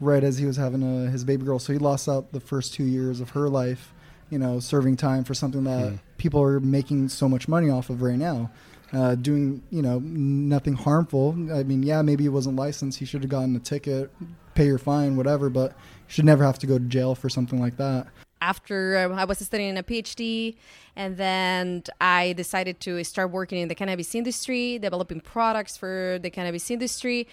right 0.00 0.22
as 0.22 0.38
he 0.38 0.46
was 0.46 0.56
having 0.56 0.82
uh, 0.82 1.10
his 1.10 1.24
baby 1.24 1.44
girl. 1.44 1.58
So 1.58 1.72
he 1.72 1.78
lost 1.78 2.08
out 2.08 2.32
the 2.32 2.40
first 2.40 2.74
two 2.74 2.84
years 2.84 3.20
of 3.20 3.30
her 3.30 3.48
life 3.48 3.92
you 4.30 4.38
know, 4.38 4.60
serving 4.60 4.96
time 4.96 5.24
for 5.24 5.34
something 5.34 5.64
that 5.64 5.90
hmm. 5.90 5.96
people 6.18 6.42
are 6.42 6.60
making 6.60 7.08
so 7.08 7.28
much 7.28 7.48
money 7.48 7.70
off 7.70 7.90
of 7.90 8.02
right 8.02 8.16
now. 8.18 8.50
Uh, 8.92 9.16
doing 9.16 9.62
you 9.70 9.82
know 9.82 9.98
nothing 9.98 10.74
harmful. 10.74 11.32
I 11.52 11.64
mean, 11.64 11.82
yeah, 11.82 12.02
maybe 12.02 12.22
he 12.22 12.28
wasn't 12.28 12.56
licensed. 12.56 12.98
He 12.98 13.04
should 13.04 13.22
have 13.22 13.30
gotten 13.30 13.56
a 13.56 13.58
ticket, 13.58 14.12
pay 14.54 14.66
your 14.66 14.78
fine, 14.78 15.16
whatever. 15.16 15.50
But 15.50 15.72
you 15.72 16.08
should 16.08 16.24
never 16.24 16.44
have 16.44 16.58
to 16.60 16.66
go 16.66 16.78
to 16.78 16.84
jail 16.84 17.14
for 17.16 17.28
something 17.28 17.60
like 17.60 17.76
that. 17.78 18.06
After 18.40 18.96
uh, 18.96 19.16
I 19.16 19.24
was 19.24 19.38
studying 19.38 19.76
a 19.76 19.82
PhD, 19.82 20.56
and 20.94 21.16
then 21.16 21.82
I 22.00 22.34
decided 22.34 22.78
to 22.80 23.02
start 23.02 23.32
working 23.32 23.58
in 23.58 23.68
the 23.68 23.74
cannabis 23.74 24.14
industry, 24.14 24.78
developing 24.78 25.20
products 25.20 25.76
for 25.76 26.20
the 26.22 26.30
cannabis 26.30 26.70
industry. 26.70 27.26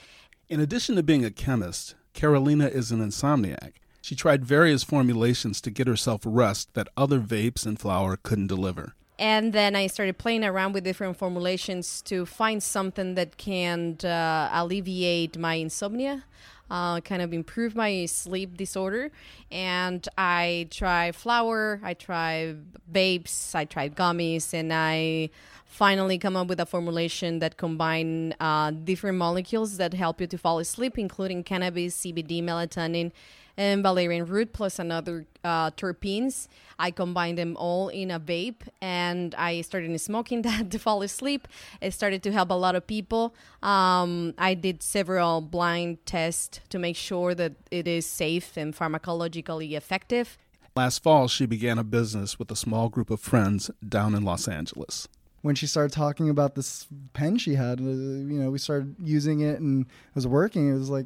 In 0.50 0.60
addition 0.60 0.96
to 0.96 1.04
being 1.04 1.24
a 1.24 1.32
chemist, 1.32 1.94
Carolina 2.14 2.68
is 2.68 2.92
an 2.92 3.00
insomniac. 3.00 3.74
She 4.04 4.16
tried 4.16 4.44
various 4.44 4.84
formulations 4.84 5.62
to 5.62 5.72
get 5.72 5.88
herself 5.88 6.24
rest 6.26 6.74
that 6.74 6.90
other 6.98 7.22
vapes 7.22 7.66
and 7.66 7.80
flower 7.80 8.18
couldn't 8.22 8.48
deliver. 8.48 8.96
And 9.18 9.54
then 9.54 9.78
I 9.78 9.88
started 9.88 10.18
playing 10.18 10.44
around 10.44 10.74
with 10.74 10.84
different 10.84 11.16
formulations 11.16 12.02
to 12.02 12.26
find 12.26 12.62
something 12.62 13.16
that 13.16 13.38
can 13.38 13.96
uh, 14.04 14.50
alleviate 14.52 15.38
my 15.38 15.54
insomnia. 15.54 16.26
Uh, 16.70 17.00
kind 17.00 17.22
of 17.22 17.34
improve 17.34 17.76
my 17.76 18.06
sleep 18.06 18.58
disorder. 18.58 19.10
And 19.50 20.06
I 20.18 20.68
tried 20.70 21.16
flower, 21.16 21.80
I 21.82 21.94
tried 21.94 22.58
vapes, 22.92 23.56
I 23.56 23.64
tried 23.64 23.96
gummies, 23.96 24.54
and 24.54 24.74
I 24.74 25.30
finally 25.66 26.18
come 26.18 26.36
up 26.36 26.48
with 26.48 26.60
a 26.60 26.66
formulation 26.66 27.40
that 27.40 27.56
combine 27.56 28.36
uh, 28.42 28.72
different 28.72 29.18
molecules 29.18 29.78
that 29.78 29.94
help 29.94 30.20
you 30.20 30.28
to 30.28 30.38
fall 30.38 30.60
asleep, 30.60 30.98
including 30.98 31.44
cannabis, 31.44 32.02
CBD, 32.02 32.44
melatonin, 32.44 33.12
and 33.58 33.84
valerian 33.84 34.26
root 34.26 34.54
plus 34.54 34.80
another 34.80 35.26
uh, 35.44 35.72
terpenes. 35.72 36.48
I 36.80 36.92
combined 36.92 37.38
them 37.38 37.56
all 37.58 37.90
in 37.90 38.12
a 38.12 38.20
vape 38.20 38.68
and 38.82 39.36
I 39.36 39.62
started 39.62 40.00
smoking 40.00 40.42
that 40.48 40.72
to 40.72 40.80
fall 40.80 41.02
asleep. 41.02 41.48
It 41.82 41.94
started 41.94 42.24
to 42.24 42.32
help 42.32 42.50
a 42.50 42.56
lot 42.56 42.76
of 42.76 42.88
people. 42.88 43.36
Um, 43.62 44.34
I 44.38 44.54
did 44.54 44.82
several 44.82 45.42
blind 45.42 46.06
tests 46.06 46.60
to 46.70 46.80
make 46.80 46.96
sure 46.96 47.36
that 47.36 47.54
it 47.72 47.88
is 47.88 48.06
safe 48.06 48.58
and 48.58 48.76
pharmacologically 48.76 49.74
effective. 49.74 50.38
Last 50.76 51.04
fall, 51.04 51.28
she 51.28 51.46
began 51.46 51.78
a 51.78 51.84
business 51.84 52.40
with 52.40 52.50
a 52.50 52.56
small 52.56 52.90
group 52.90 53.12
of 53.12 53.20
friends 53.20 53.70
down 53.88 54.16
in 54.16 54.24
Los 54.24 54.48
Angeles 54.48 55.08
when 55.44 55.56
she 55.56 55.68
started 55.68 55.92
talking 55.92 56.30
about 56.30 56.56
this 56.56 56.88
pen 57.12 57.38
she 57.38 57.56
had, 57.56 57.80
uh, 57.80 57.84
you 57.84 58.40
know, 58.40 58.50
we 58.50 58.58
started 58.58 58.96
using 58.98 59.42
it 59.42 59.60
and 59.60 59.86
it 59.86 60.16
was 60.16 60.26
working. 60.26 60.70
It 60.70 60.80
was 60.80 60.90
like, 60.90 61.06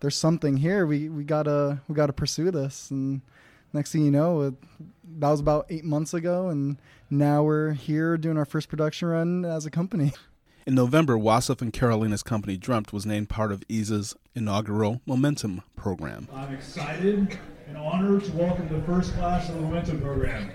there's 0.00 0.16
something 0.16 0.56
here. 0.56 0.86
We 0.86 1.08
we 1.08 1.24
gotta 1.24 1.80
we 1.88 1.94
gotta 1.94 2.12
pursue 2.12 2.50
this. 2.50 2.90
And 2.90 3.22
next 3.72 3.92
thing 3.92 4.04
you 4.04 4.10
know, 4.10 4.42
it, 4.42 4.54
that 5.18 5.30
was 5.30 5.40
about 5.40 5.66
eight 5.70 5.84
months 5.84 6.14
ago, 6.14 6.48
and 6.48 6.78
now 7.10 7.42
we're 7.42 7.72
here 7.72 8.16
doing 8.16 8.36
our 8.38 8.44
first 8.44 8.68
production 8.68 9.08
run 9.08 9.44
as 9.44 9.66
a 9.66 9.70
company. 9.70 10.12
In 10.66 10.74
November, 10.74 11.16
Wasif 11.16 11.62
and 11.62 11.72
Carolina's 11.72 12.24
company 12.24 12.56
Dreamt 12.56 12.92
was 12.92 13.06
named 13.06 13.28
part 13.28 13.52
of 13.52 13.62
Eaze's 13.68 14.16
inaugural 14.34 15.00
Momentum 15.06 15.62
program. 15.76 16.26
I'm 16.34 16.52
excited 16.52 17.38
and 17.68 17.76
honored 17.76 18.24
to 18.24 18.32
welcome 18.32 18.68
the 18.68 18.84
first 18.84 19.14
class 19.14 19.48
of 19.48 19.54
the 19.54 19.60
Momentum 19.60 20.00
program. 20.00 20.50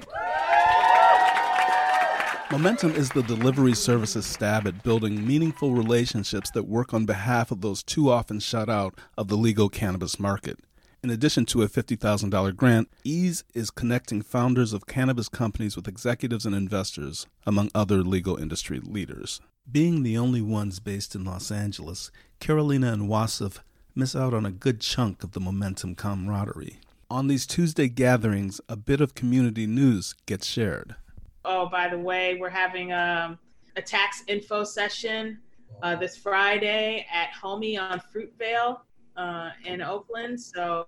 Momentum 2.51 2.91
is 2.95 3.09
the 3.09 3.23
delivery 3.23 3.73
services 3.73 4.25
stab 4.25 4.67
at 4.67 4.83
building 4.83 5.25
meaningful 5.25 5.73
relationships 5.73 6.51
that 6.51 6.67
work 6.67 6.93
on 6.93 7.05
behalf 7.05 7.49
of 7.49 7.61
those 7.61 7.81
too 7.81 8.11
often 8.11 8.41
shut 8.41 8.69
out 8.69 8.93
of 9.17 9.29
the 9.29 9.37
legal 9.37 9.69
cannabis 9.69 10.19
market. 10.19 10.59
In 11.01 11.09
addition 11.09 11.45
to 11.45 11.63
a 11.63 11.69
$50,000 11.69 12.53
grant, 12.57 12.89
Eaze 13.05 13.45
is 13.53 13.71
connecting 13.71 14.21
founders 14.21 14.73
of 14.73 14.85
cannabis 14.85 15.29
companies 15.29 15.77
with 15.77 15.87
executives 15.87 16.45
and 16.45 16.53
investors, 16.53 17.25
among 17.47 17.71
other 17.73 18.03
legal 18.03 18.35
industry 18.35 18.81
leaders. 18.81 19.39
Being 19.71 20.03
the 20.03 20.17
only 20.17 20.41
ones 20.41 20.81
based 20.81 21.15
in 21.15 21.23
Los 21.23 21.51
Angeles, 21.51 22.11
Carolina 22.41 22.91
and 22.91 23.09
Wasif 23.09 23.59
miss 23.95 24.13
out 24.13 24.33
on 24.33 24.45
a 24.45 24.51
good 24.51 24.81
chunk 24.81 25.23
of 25.23 25.31
the 25.31 25.39
momentum 25.39 25.95
camaraderie. 25.95 26.81
On 27.09 27.29
these 27.29 27.45
Tuesday 27.47 27.87
gatherings, 27.87 28.59
a 28.67 28.75
bit 28.75 28.99
of 28.99 29.15
community 29.15 29.67
news 29.67 30.15
gets 30.25 30.45
shared. 30.45 30.95
Oh, 31.43 31.67
by 31.69 31.87
the 31.87 31.97
way, 31.97 32.37
we're 32.39 32.49
having 32.49 32.93
um, 32.93 33.39
a 33.75 33.81
tax 33.81 34.23
info 34.27 34.63
session 34.63 35.39
uh, 35.81 35.95
this 35.95 36.15
Friday 36.15 37.05
at 37.11 37.29
Homey 37.33 37.77
on 37.77 37.99
Fruitvale 38.13 38.77
uh, 39.17 39.49
in 39.65 39.81
Oakland. 39.81 40.39
So 40.39 40.85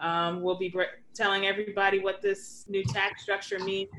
um, 0.00 0.42
we'll 0.42 0.58
be 0.58 0.74
telling 1.14 1.46
everybody 1.46 1.98
what 1.98 2.22
this 2.22 2.64
new 2.66 2.82
tax 2.84 3.22
structure 3.22 3.58
means 3.58 3.90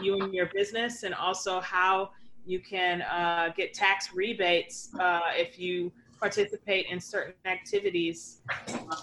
you 0.00 0.20
and 0.20 0.32
your 0.32 0.46
business, 0.54 1.02
and 1.02 1.12
also 1.14 1.60
how 1.60 2.10
you 2.44 2.60
can 2.60 3.02
uh, 3.02 3.52
get 3.56 3.74
tax 3.74 4.14
rebates 4.14 4.90
uh, 5.00 5.20
if 5.34 5.58
you 5.58 5.90
participate 6.20 6.86
in 6.90 7.00
certain 7.00 7.34
activities 7.46 8.42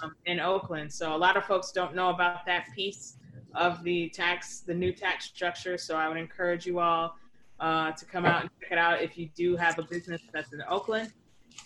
um, 0.01 0.15
in 0.25 0.39
Oakland. 0.39 0.91
So 0.91 1.13
a 1.13 1.17
lot 1.17 1.35
of 1.35 1.43
folks 1.45 1.71
don't 1.71 1.93
know 1.93 2.09
about 2.09 2.45
that 2.45 2.67
piece 2.73 3.17
of 3.55 3.83
the 3.83 4.09
tax, 4.09 4.61
the 4.61 4.73
new 4.73 4.91
tax 4.91 5.25
structure. 5.25 5.77
So 5.77 5.95
I 5.95 6.07
would 6.07 6.17
encourage 6.17 6.65
you 6.65 6.79
all 6.79 7.15
uh, 7.59 7.91
to 7.91 8.05
come 8.05 8.25
out 8.25 8.41
and 8.41 8.49
check 8.59 8.71
it 8.71 8.77
out 8.77 9.01
if 9.01 9.17
you 9.17 9.29
do 9.35 9.55
have 9.55 9.79
a 9.79 9.83
business 9.83 10.21
that's 10.33 10.53
in 10.53 10.61
Oakland. 10.69 11.11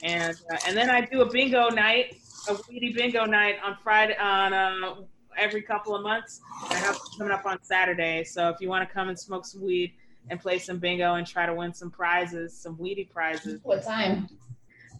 And 0.03 0.35
uh, 0.51 0.57
and 0.67 0.75
then 0.75 0.89
I 0.89 1.01
do 1.01 1.21
a 1.21 1.31
bingo 1.31 1.69
night, 1.69 2.17
a 2.49 2.57
weedy 2.69 2.93
bingo 2.93 3.25
night 3.25 3.55
on 3.63 3.77
Friday 3.81 4.17
on 4.17 4.53
uh, 4.53 4.95
every 5.37 5.61
couple 5.61 5.95
of 5.95 6.03
months. 6.03 6.41
I 6.69 6.75
have 6.75 6.99
coming 7.17 7.31
up 7.31 7.45
on 7.45 7.63
Saturday. 7.63 8.23
So 8.23 8.49
if 8.49 8.57
you 8.59 8.69
want 8.69 8.87
to 8.87 8.93
come 8.93 9.09
and 9.09 9.17
smoke 9.17 9.45
some 9.45 9.61
weed 9.61 9.93
and 10.29 10.39
play 10.39 10.59
some 10.59 10.77
bingo 10.77 11.15
and 11.15 11.25
try 11.25 11.45
to 11.45 11.53
win 11.53 11.73
some 11.73 11.89
prizes, 11.89 12.55
some 12.55 12.77
weedy 12.77 13.05
prizes. 13.05 13.61
What 13.63 13.83
time? 13.83 14.27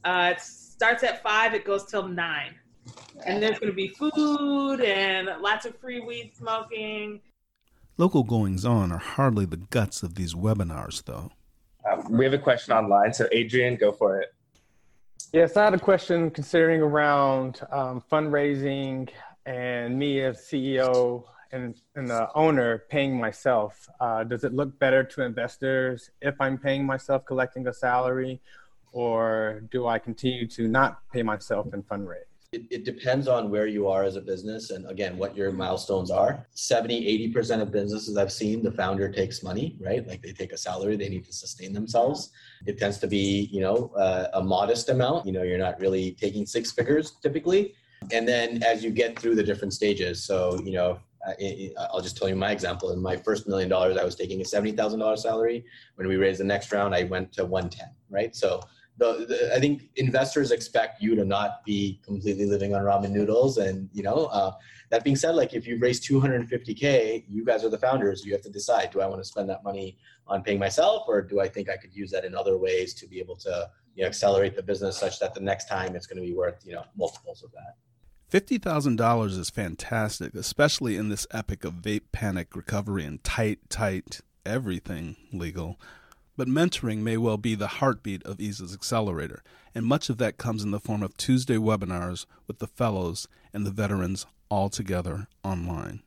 Uh, 0.04 0.34
it 0.36 0.42
starts 0.42 1.04
at 1.04 1.22
five. 1.22 1.54
It 1.54 1.66
goes 1.66 1.86
till 1.86 2.08
nine. 2.08 2.56
And 3.26 3.42
there's 3.42 3.60
going 3.60 3.72
to 3.72 3.76
be 3.76 3.90
food 3.90 4.82
and 4.82 5.30
lots 5.42 5.66
of 5.66 5.78
free 5.78 6.00
weed 6.00 6.32
smoking. 6.36 7.22
Local 7.98 8.24
goings 8.24 8.64
on 8.64 8.92
are 8.92 9.00
hardly 9.00 9.46
the 9.46 9.58
guts 9.58 10.04
of 10.04 10.16
these 10.16 10.34
webinars, 10.34 11.04
though. 11.06 11.32
Um, 11.90 12.12
we 12.12 12.26
have 12.26 12.34
a 12.34 12.38
question 12.38 12.74
online, 12.74 13.14
so 13.14 13.28
Adrian, 13.32 13.76
go 13.76 13.92
for 13.92 14.20
it. 14.20 14.34
Yes, 15.34 15.58
I 15.58 15.66
had 15.66 15.74
a 15.74 15.80
question 15.80 16.30
considering 16.30 16.82
around 16.82 17.62
um, 17.72 18.04
fundraising 18.12 19.10
and 19.46 19.98
me 19.98 20.22
as 20.22 20.38
CEO 20.38 21.24
and, 21.52 21.76
and 21.96 22.10
the 22.10 22.30
owner 22.36 22.86
paying 22.90 23.20
myself. 23.20 23.88
Uh, 24.00 24.24
does 24.24 24.44
it 24.44 24.54
look 24.54 24.78
better 24.80 25.04
to 25.04 25.24
investors 25.24 26.12
if 26.22 26.36
I'm 26.40 26.58
paying 26.58 26.86
myself 26.86 27.26
collecting 27.26 27.68
a 27.68 27.74
salary, 27.74 28.42
or 28.92 29.64
do 29.72 29.88
I 29.88 30.00
continue 30.00 30.48
to 30.50 30.68
not 30.68 31.00
pay 31.12 31.24
myself 31.24 31.74
and 31.74 31.88
fundraise? 31.88 32.37
It, 32.54 32.66
it, 32.72 32.86
depends 32.86 33.28
on 33.28 33.50
where 33.50 33.68
you 33.68 33.90
are 33.90 34.06
as 34.06 34.16
a 34.16 34.22
business 34.22 34.70
and 34.70 34.90
again 34.90 35.18
what 35.18 35.36
your 35.36 35.52
milestones 35.52 36.10
are 36.10 36.48
70 36.52 37.34
80% 37.34 37.62
of 37.62 37.74
businesses 37.74 38.16
i've 38.16 38.32
seen 38.32 38.64
the 38.64 38.72
founder 38.72 39.12
takes 39.12 39.44
money 39.44 39.76
right 39.82 40.08
like 40.08 40.22
they 40.22 40.32
take 40.32 40.54
a 40.54 40.58
salary 40.58 40.96
they 40.96 41.10
need 41.10 41.26
to 41.26 41.34
sustain 41.34 41.74
themselves 41.74 42.32
it 42.66 42.78
tends 42.78 43.00
to 43.00 43.08
be 43.08 43.50
you 43.52 43.60
know 43.60 43.92
uh, 43.98 44.28
a 44.36 44.42
modest 44.42 44.88
amount 44.88 45.26
you 45.26 45.34
know 45.34 45.44
you're 45.44 45.58
not 45.58 45.78
really 45.82 46.14
taking 46.14 46.46
six 46.46 46.72
figures 46.72 47.18
typically 47.22 47.74
and 48.14 48.26
then 48.26 48.64
as 48.64 48.82
you 48.82 48.92
get 48.92 49.20
through 49.20 49.36
the 49.36 49.44
different 49.44 49.74
stages 49.74 50.24
so 50.24 50.58
you 50.64 50.72
know 50.72 50.98
I'll 51.92 52.00
just 52.00 52.16
tell 52.16 52.30
you 52.30 52.38
my 52.38 52.52
example. 52.52 52.92
In 52.92 53.02
my 53.02 53.18
first 53.18 53.50
million 53.50 53.68
dollars, 53.68 53.98
I 53.98 54.06
was 54.06 54.16
taking 54.16 54.40
a 54.40 54.46
seventy 54.46 54.72
thousand 54.72 55.00
dollars 55.00 55.24
salary. 55.24 55.66
When 55.96 56.08
we 56.08 56.16
raised 56.16 56.40
the 56.40 56.46
next 56.46 56.72
round, 56.72 56.96
I 56.96 57.04
went 57.04 57.34
to 57.34 57.44
one 57.44 57.70
ten. 57.70 57.90
Right. 58.10 58.34
So 58.34 58.62
the, 58.98 59.26
the, 59.28 59.56
I 59.56 59.60
think 59.60 59.84
investors 59.96 60.52
expect 60.52 61.02
you 61.02 61.16
to 61.16 61.24
not 61.24 61.64
be 61.64 62.02
completely 62.04 62.46
living 62.46 62.74
on 62.74 62.82
ramen 62.82 63.12
noodles. 63.12 63.58
And 63.58 63.90
you 63.94 64.04
know, 64.04 64.26
uh, 64.26 64.54
that 64.90 65.04
being 65.04 65.16
said, 65.16 65.36
like 65.36 65.54
if 65.54 65.68
you 65.68 65.78
raise 65.80 66.00
250k, 66.06 67.26
you 67.30 67.46
guys 67.46 67.64
are 67.64 67.70
the 67.70 67.78
founders. 67.78 68.26
You 68.26 68.34
have 68.34 68.42
to 68.42 68.50
decide: 68.50 68.92
do 68.92 69.02
I 69.02 69.08
want 69.08 69.22
to 69.22 69.28
spend 69.28 69.50
that 69.50 69.64
money 69.64 69.98
on 70.28 70.42
paying 70.44 70.60
myself, 70.60 71.04
or 71.08 71.22
do 71.22 71.40
I 71.40 71.48
think 71.48 71.70
I 71.70 71.78
could 71.78 71.94
use 71.94 72.12
that 72.12 72.26
in 72.26 72.36
other 72.36 72.58
ways 72.58 72.94
to 72.96 73.08
be 73.08 73.20
able 73.20 73.36
to 73.38 73.70
you 73.96 74.04
know, 74.04 74.08
accelerate 74.08 74.56
the 74.56 74.64
business 74.64 74.98
such 74.98 75.20
that 75.20 75.34
the 75.34 75.42
next 75.42 75.68
time 75.68 75.96
it's 75.96 76.08
going 76.08 76.22
to 76.22 76.28
be 76.28 76.34
worth 76.34 76.66
you 76.66 76.74
know 76.74 76.84
multiples 76.96 77.44
of 77.44 77.52
that. 77.52 77.76
$50,000 78.30 79.40
is 79.40 79.50
fantastic, 79.50 80.36
especially 80.36 80.98
in 80.98 81.08
this 81.08 81.26
epic 81.32 81.64
of 81.64 81.76
vape 81.76 82.12
panic 82.12 82.58
recovery 82.58 83.06
and 83.06 83.24
tight, 83.24 83.60
tight 83.70 84.20
everything 84.46 85.16
legal. 85.32 85.80
But 86.38 86.48
mentoring 86.48 87.00
may 87.00 87.18
well 87.18 87.38
be 87.38 87.56
the 87.56 87.68
heartbeat 87.68 88.24
of 88.24 88.40
Eaze's 88.40 88.72
accelerator, 88.72 89.42
and 89.74 89.84
much 89.84 90.08
of 90.08 90.20
that 90.20 90.38
comes 90.38 90.64
in 90.64 90.70
the 90.70 90.80
form 90.80 91.02
of 91.02 91.18
Tuesday 91.18 91.56
webinars 91.56 92.28
with 92.46 92.60
the 92.60 92.68
fellows 92.68 93.28
and 93.54 93.66
the 93.66 93.72
veterans 93.72 94.28
all 94.50 94.70
together 94.70 95.28
online. 95.44 96.04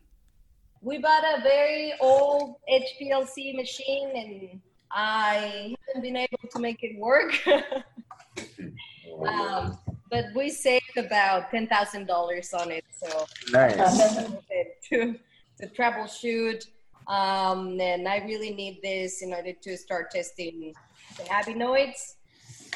We 0.82 0.98
bought 0.98 1.24
a 1.24 1.42
very 1.42 1.94
old 2.00 2.54
HPLC 2.72 3.56
machine, 3.56 4.10
and 4.14 4.60
I 4.92 5.74
haven't 5.88 6.02
been 6.02 6.16
able 6.16 6.38
to 6.52 6.58
make 6.60 6.84
it 6.84 6.96
work. 6.96 7.34
um, 9.26 9.76
but 10.10 10.26
we 10.36 10.48
saved 10.48 10.96
about 10.96 11.50
ten 11.50 11.66
thousand 11.66 12.06
dollars 12.06 12.54
on 12.54 12.70
it. 12.70 12.84
So 12.92 13.26
nice 13.50 13.74
to 14.90 15.16
to 15.60 15.66
troubleshoot. 15.66 16.66
Um, 17.10 17.80
and 17.80 18.06
I 18.06 18.18
really 18.18 18.54
need 18.54 18.78
this 18.82 19.20
in 19.20 19.34
order 19.34 19.52
to 19.52 19.76
start 19.76 20.12
testing 20.12 20.72
the 21.16 21.24
cannabinoids. 21.24 22.14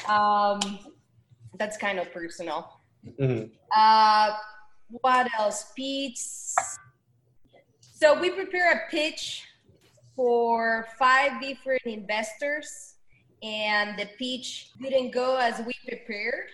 Um, 0.09 0.59
that's 1.57 1.77
kind 1.77 1.99
of 1.99 2.11
personal. 2.11 2.81
Mm-hmm. 3.17 3.45
Uh, 3.75 4.35
what 4.89 5.29
else? 5.39 5.71
Pitch. 5.75 6.19
So 7.79 8.19
we 8.19 8.29
prepare 8.29 8.73
a 8.73 8.91
pitch 8.91 9.45
for 10.17 10.85
five 10.99 11.41
different 11.41 11.83
investors, 11.85 12.95
and 13.41 13.97
the 13.97 14.09
pitch 14.19 14.71
didn't 14.81 15.11
go 15.11 15.37
as 15.37 15.65
we 15.65 15.73
prepared 15.87 16.49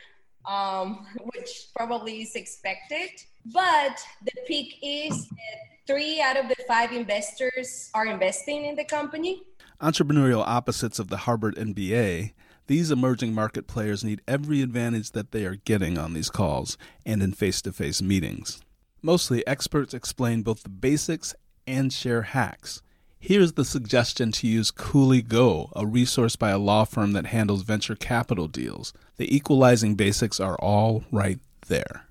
um, 0.51 1.05
which 1.33 1.67
probably 1.75 2.21
is 2.21 2.35
expected. 2.35 3.09
But 3.45 3.97
the 4.23 4.31
peak 4.47 4.75
is 4.83 5.27
that 5.29 5.87
three 5.87 6.21
out 6.21 6.37
of 6.37 6.49
the 6.49 6.55
five 6.67 6.91
investors 6.91 7.89
are 7.93 8.05
investing 8.05 8.65
in 8.65 8.75
the 8.75 8.83
company. 8.83 9.43
Entrepreneurial 9.81 10.43
opposites 10.45 10.99
of 10.99 11.07
the 11.07 11.17
Harvard 11.17 11.55
MBA, 11.55 12.33
these 12.67 12.91
emerging 12.91 13.33
market 13.33 13.65
players 13.65 14.03
need 14.03 14.21
every 14.27 14.61
advantage 14.61 15.11
that 15.11 15.31
they 15.31 15.45
are 15.45 15.55
getting 15.55 15.97
on 15.97 16.13
these 16.13 16.29
calls 16.29 16.77
and 17.05 17.23
in 17.23 17.31
face 17.31 17.61
to 17.63 17.71
face 17.71 18.01
meetings. 18.01 18.61
Mostly, 19.01 19.45
experts 19.47 19.93
explain 19.93 20.43
both 20.43 20.63
the 20.63 20.69
basics 20.69 21.33
and 21.65 21.91
share 21.91 22.21
hacks. 22.21 22.81
Here's 23.23 23.53
the 23.53 23.63
suggestion 23.63 24.31
to 24.31 24.47
use 24.47 24.71
Cooley 24.71 25.21
Go, 25.21 25.71
a 25.75 25.85
resource 25.85 26.35
by 26.35 26.49
a 26.49 26.57
law 26.57 26.85
firm 26.85 27.13
that 27.13 27.27
handles 27.27 27.61
venture 27.61 27.95
capital 27.95 28.47
deals. 28.47 28.93
The 29.17 29.33
equalizing 29.33 29.93
basics 29.93 30.39
are 30.39 30.55
all 30.55 31.03
right 31.11 31.37
there. 31.67 32.07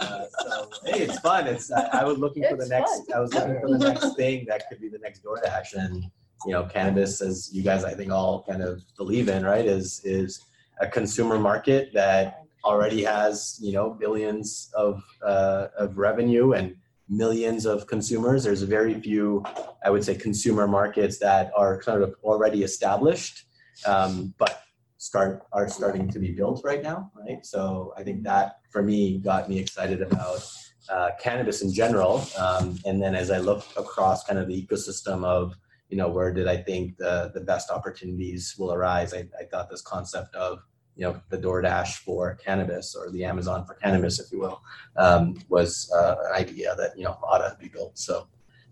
Uh, 0.00 0.24
so, 0.40 0.70
hey, 0.86 1.00
it's 1.00 1.18
fun. 1.20 1.46
It's 1.46 1.70
I, 1.70 2.00
I 2.00 2.04
was 2.04 2.16
looking 2.16 2.42
for 2.48 2.56
the 2.56 2.66
next. 2.68 2.90
Fun. 2.90 3.06
I 3.14 3.20
was 3.20 3.34
looking 3.34 3.60
for 3.60 3.68
the 3.68 3.78
next 3.78 4.16
thing 4.16 4.46
that 4.48 4.66
could 4.70 4.80
be 4.80 4.88
the 4.88 4.98
next 4.98 5.22
DoorDash, 5.22 5.74
and 5.74 6.04
you 6.46 6.52
know, 6.52 6.64
cannabis, 6.64 7.20
as 7.20 7.50
you 7.52 7.62
guys 7.62 7.84
I 7.84 7.92
think 7.92 8.10
all 8.10 8.42
kind 8.48 8.62
of 8.62 8.82
believe 8.96 9.28
in, 9.28 9.44
right? 9.44 9.66
Is 9.66 10.00
is 10.04 10.42
a 10.80 10.86
consumer 10.86 11.38
market 11.38 11.90
that 11.92 12.46
already 12.64 13.04
has 13.04 13.58
you 13.60 13.72
know 13.72 13.90
billions 13.90 14.70
of 14.74 15.02
uh, 15.22 15.68
of 15.78 15.98
revenue 15.98 16.52
and 16.52 16.76
millions 17.08 17.66
of 17.66 17.86
consumers. 17.86 18.44
There's 18.44 18.62
a 18.62 18.66
very 18.66 18.94
few, 19.00 19.44
I 19.84 19.90
would 19.90 20.04
say, 20.04 20.14
consumer 20.14 20.66
markets 20.66 21.18
that 21.18 21.50
are 21.56 21.80
kind 21.80 22.02
of 22.02 22.14
already 22.22 22.62
established, 22.62 23.46
um, 23.86 24.34
but 24.38 24.62
start 24.98 25.42
are 25.52 25.68
starting 25.68 26.08
to 26.10 26.18
be 26.18 26.32
built 26.32 26.62
right 26.64 26.82
now, 26.82 27.10
right? 27.14 27.44
So 27.44 27.92
I 27.96 28.02
think 28.02 28.22
that 28.24 28.56
for 28.70 28.82
me 28.82 29.18
got 29.18 29.48
me 29.48 29.58
excited 29.58 30.02
about 30.02 30.40
uh, 30.88 31.10
cannabis 31.20 31.62
in 31.62 31.72
general. 31.72 32.26
Um, 32.38 32.78
and 32.84 33.00
then 33.00 33.14
as 33.14 33.30
I 33.30 33.38
look 33.38 33.64
across 33.76 34.24
kind 34.24 34.38
of 34.38 34.48
the 34.48 34.66
ecosystem 34.66 35.24
of 35.24 35.54
you 35.88 35.96
know 35.96 36.08
where 36.08 36.32
did 36.32 36.48
I 36.48 36.56
think 36.56 36.96
the 36.96 37.30
the 37.32 37.40
best 37.40 37.70
opportunities 37.70 38.56
will 38.58 38.72
arise, 38.72 39.14
I, 39.14 39.28
I 39.40 39.44
thought 39.44 39.70
this 39.70 39.82
concept 39.82 40.34
of 40.34 40.60
you 40.96 41.04
know 41.04 41.20
the 41.28 41.38
DoorDash 41.38 41.98
for 41.98 42.34
cannabis 42.34 42.94
or 42.94 43.10
the 43.10 43.24
Amazon 43.24 43.64
for 43.66 43.74
cannabis, 43.74 44.18
if 44.18 44.32
you 44.32 44.40
will, 44.40 44.62
um, 44.96 45.36
was 45.48 45.90
uh, 45.94 46.16
an 46.26 46.32
idea 46.34 46.74
that 46.76 46.96
you 46.96 47.04
know 47.04 47.18
ought 47.22 47.38
to 47.38 47.56
be 47.60 47.68
built. 47.68 47.98
So 47.98 48.26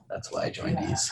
that's 0.08 0.32
why 0.32 0.44
I 0.44 0.50
joined 0.50 0.78
Eaze. 0.90 1.10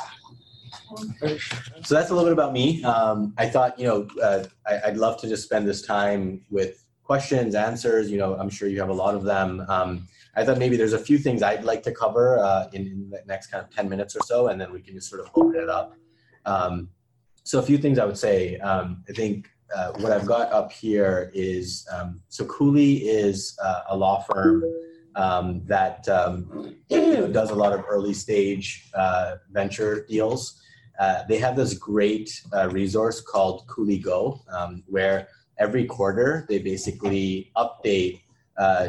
So 1.85 1.95
that's 1.95 2.11
a 2.11 2.15
little 2.15 2.25
bit 2.25 2.33
about 2.33 2.55
me. 2.55 2.83
Um, 2.85 3.35
I 3.37 3.47
thought 3.49 3.79
you 3.79 3.87
know 3.87 4.09
uh, 4.23 4.45
I, 4.67 4.89
would 4.89 4.97
love 4.97 5.21
to 5.21 5.29
just 5.29 5.45
spend 5.45 5.69
this 5.69 5.83
time 5.83 6.45
with 6.51 6.85
questions, 7.03 7.55
answers. 7.55 8.11
You 8.11 8.19
know, 8.19 8.35
I'm 8.37 8.49
sure 8.49 8.69
you 8.69 8.81
have 8.81 8.89
a 8.89 8.95
lot 8.95 9.15
of 9.15 9.23
them. 9.23 9.65
Um, 9.69 10.09
I 10.35 10.45
thought 10.45 10.57
maybe 10.57 10.77
there's 10.79 10.95
a 10.95 10.99
few 10.99 11.19
things 11.19 11.43
I'd 11.43 11.65
like 11.65 11.83
to 11.83 11.93
cover 11.93 12.39
uh, 12.39 12.69
in, 12.73 12.87
in, 12.87 13.11
the 13.11 13.23
next 13.27 13.49
kind 13.49 13.63
of 13.63 13.69
10 13.71 13.87
minutes 13.87 14.17
or 14.17 14.21
so, 14.25 14.49
and 14.49 14.59
then 14.59 14.73
we 14.73 14.81
can 14.81 14.95
just 14.95 15.11
sort 15.11 15.21
of 15.21 15.29
open 15.35 15.61
it 15.61 15.69
up. 15.69 15.95
Um, 16.47 16.89
so 17.45 17.59
a 17.59 17.63
few 17.63 17.77
things 17.77 17.99
I 17.99 18.07
would 18.07 18.17
say. 18.17 18.57
Um, 18.59 19.05
I 19.09 19.13
think 19.13 19.51
uh, 19.75 19.93
what 19.99 20.13
I've 20.13 20.27
got 20.27 20.53
up 20.53 20.73
here 20.73 21.31
is 21.35 21.87
um, 21.93 22.21
so 22.29 22.45
Cooley 22.47 22.97
is 22.99 23.57
uh, 23.63 23.81
a 23.91 23.97
law 23.97 24.21
firm 24.23 24.65
um, 25.17 25.63
that 25.67 26.09
um, 26.09 26.77
you 26.89 27.15
know, 27.15 27.29
does 27.29 27.51
a 27.51 27.55
lot 27.55 27.73
of 27.73 27.85
early 27.89 28.15
stage 28.15 28.91
uh, 28.95 29.37
venture 29.51 30.05
deals. 30.07 30.61
Uh, 30.99 31.23
they 31.29 31.39
have 31.39 31.57
this 31.57 31.75
great 31.75 32.43
uh, 32.55 32.69
resource 32.71 33.21
called 33.21 33.67
Cooley 33.67 33.99
Go, 33.99 34.41
um, 34.53 34.83
where 34.87 35.29
every 35.59 35.85
quarter 35.85 36.47
they 36.49 36.59
basically 36.59 37.51
update 37.57 38.21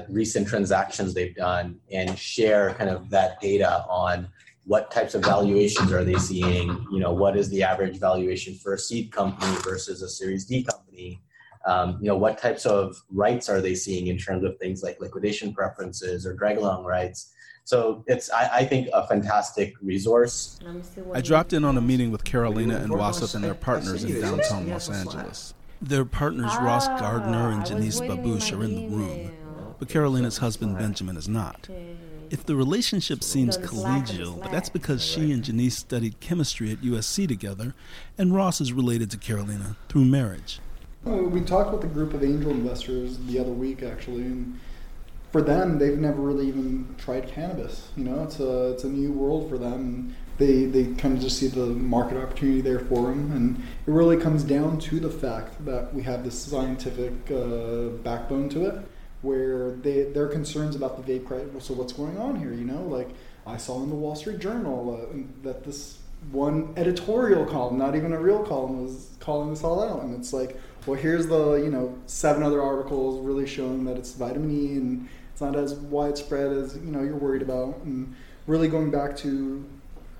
recent 0.09 0.47
transactions 0.47 1.13
they've 1.13 1.35
done 1.35 1.79
and 1.91 2.17
share 2.17 2.73
kind 2.75 2.89
of 2.89 3.09
that 3.09 3.39
data 3.41 3.83
on 3.89 4.27
what 4.65 4.91
types 4.91 5.13
of 5.13 5.23
valuations 5.23 5.91
are 5.91 6.03
they 6.03 6.15
seeing? 6.15 6.69
You 6.91 6.99
know 6.99 7.13
what 7.13 7.35
is 7.35 7.49
the 7.49 7.63
average 7.63 7.99
valuation 7.99 8.55
for 8.55 8.73
a 8.73 8.79
seed 8.79 9.11
company 9.11 9.55
versus 9.61 10.01
a 10.01 10.09
series 10.09 10.45
d 10.45 10.63
company? 10.63 11.21
Um, 11.65 11.97
you 12.01 12.07
know 12.07 12.17
what 12.17 12.37
types 12.37 12.65
of 12.65 13.01
rights 13.11 13.49
are 13.49 13.61
they 13.61 13.75
seeing 13.75 14.07
in 14.07 14.17
terms 14.17 14.43
of 14.43 14.57
things 14.59 14.83
like 14.83 14.99
liquidation 14.99 15.53
preferences 15.53 16.25
or 16.25 16.33
drag 16.33 16.57
along 16.57 16.85
rights? 16.85 17.33
So 17.65 18.03
it's 18.07 18.29
I, 18.29 18.57
I, 18.57 18.65
think 18.65 18.89
a 18.93 19.07
fantastic 19.07 19.73
resource. 19.81 20.59
I 21.13 21.21
dropped 21.21 21.53
in 21.53 21.63
on 21.63 21.77
a 21.77 21.81
meeting 21.81 22.11
with 22.11 22.25
carolina 22.25 22.75
and 22.75 22.91
wasif 22.91 23.35
and 23.35 23.43
their 23.43 23.53
partners 23.53 24.03
in 24.03 24.19
downtown 24.19 24.69
los 24.69 24.89
angeles. 24.89 25.53
Their 25.81 26.05
partners 26.05 26.51
ross 26.57 26.87
gardner 26.87 27.51
and 27.51 27.65
janice 27.65 28.01
babouche 28.01 28.57
are 28.57 28.63
in 28.63 28.75
the 28.75 28.87
room. 28.89 29.31
but 29.79 29.87
carolina's 29.87 30.37
husband 30.37 30.77
benjamin 30.77 31.15
is 31.15 31.29
not 31.29 31.69
if 32.33 32.43
the 32.43 32.55
relationship 32.55 33.23
seems 33.23 33.59
collegial, 33.59 34.51
that's 34.51 34.67
because 34.67 35.05
she 35.05 35.31
and 35.31 35.43
Janice 35.43 35.77
studied 35.77 36.19
chemistry 36.19 36.71
at 36.71 36.81
USC 36.81 37.27
together, 37.27 37.75
and 38.17 38.33
Ross 38.33 38.59
is 38.59 38.73
related 38.73 39.11
to 39.11 39.17
Carolina 39.17 39.77
through 39.87 40.05
marriage. 40.05 40.59
We 41.05 41.41
talked 41.41 41.71
with 41.71 41.83
a 41.83 41.93
group 41.93 42.15
of 42.15 42.23
angel 42.23 42.49
investors 42.49 43.19
the 43.19 43.37
other 43.37 43.51
week, 43.51 43.83
actually, 43.83 44.23
and 44.23 44.59
for 45.31 45.43
them, 45.43 45.77
they've 45.77 45.99
never 45.99 46.21
really 46.21 46.47
even 46.47 46.95
tried 46.97 47.27
cannabis. 47.27 47.89
You 47.95 48.05
know, 48.05 48.23
it's 48.23 48.39
a 48.39 48.71
it's 48.71 48.83
a 48.83 48.89
new 48.89 49.11
world 49.11 49.47
for 49.47 49.59
them. 49.59 50.15
They 50.39 50.65
they 50.65 50.85
kind 50.95 51.15
of 51.15 51.21
just 51.21 51.37
see 51.37 51.47
the 51.47 51.67
market 51.67 52.17
opportunity 52.17 52.61
there 52.61 52.79
for 52.79 53.09
them, 53.09 53.31
and 53.31 53.57
it 53.57 53.91
really 53.91 54.17
comes 54.17 54.43
down 54.43 54.79
to 54.79 54.99
the 54.99 55.11
fact 55.11 55.63
that 55.65 55.93
we 55.93 56.01
have 56.01 56.23
this 56.23 56.39
scientific 56.39 57.13
uh, 57.29 57.89
backbone 58.01 58.49
to 58.49 58.65
it 58.65 58.83
where 59.23 59.71
they 59.71 60.03
their 60.03 60.27
concerns 60.27 60.75
about 60.75 61.03
the 61.03 61.19
vape 61.19 61.25
price. 61.25 61.45
So 61.65 61.73
what's 61.73 61.93
going 61.93 62.17
on 62.17 62.35
here? 62.35 62.53
You 62.53 62.65
know, 62.65 62.83
like 62.83 63.09
I 63.47 63.57
saw 63.57 63.81
in 63.81 63.89
the 63.89 63.95
Wall 63.95 64.15
Street 64.15 64.39
Journal 64.39 65.09
uh, 65.11 65.17
that 65.41 65.63
this 65.63 65.97
one 66.31 66.73
editorial 66.77 67.45
column, 67.45 67.77
not 67.77 67.95
even 67.95 68.13
a 68.13 68.19
real 68.19 68.43
column, 68.43 68.83
was 68.83 69.09
calling 69.19 69.49
this 69.49 69.63
all 69.63 69.83
out, 69.83 70.03
and 70.03 70.15
it's 70.15 70.31
like, 70.31 70.59
well, 70.85 70.99
here's 70.99 71.27
the 71.27 71.55
you 71.55 71.69
know 71.69 71.97
seven 72.05 72.43
other 72.43 72.61
articles 72.61 73.25
really 73.25 73.47
showing 73.47 73.85
that 73.85 73.97
it's 73.97 74.13
vitamin 74.13 74.51
E 74.51 74.73
and 74.73 75.09
it's 75.31 75.41
not 75.41 75.55
as 75.55 75.73
widespread 75.73 76.51
as 76.51 76.75
you 76.75 76.91
know 76.91 77.01
you're 77.01 77.15
worried 77.15 77.41
about, 77.41 77.77
and 77.85 78.13
really 78.45 78.67
going 78.67 78.91
back 78.91 79.15
to 79.17 79.65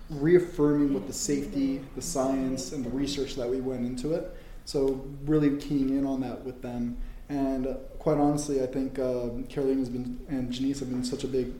reaffirming 0.09 0.93
what 0.93 1.07
the 1.07 1.13
safety, 1.13 1.81
the 1.95 2.01
science, 2.01 2.71
and 2.71 2.85
the 2.85 2.89
research 2.89 3.35
that 3.35 3.49
we 3.49 3.59
went 3.59 3.85
into 3.85 4.13
it. 4.13 4.33
So 4.65 5.05
really 5.25 5.57
keying 5.57 5.89
in 5.89 6.05
on 6.05 6.21
that 6.21 6.43
with 6.45 6.61
them 6.61 6.97
and 7.29 7.75
quite 8.03 8.17
honestly, 8.17 8.61
I 8.61 8.67
think 8.67 8.99
uh, 8.99 9.29
Caroline 9.47 9.79
has 9.79 9.87
been 9.87 10.19
and 10.27 10.51
Janice 10.51 10.81
have 10.81 10.89
been 10.89 11.05
such 11.05 11.23
a 11.23 11.27
big 11.27 11.53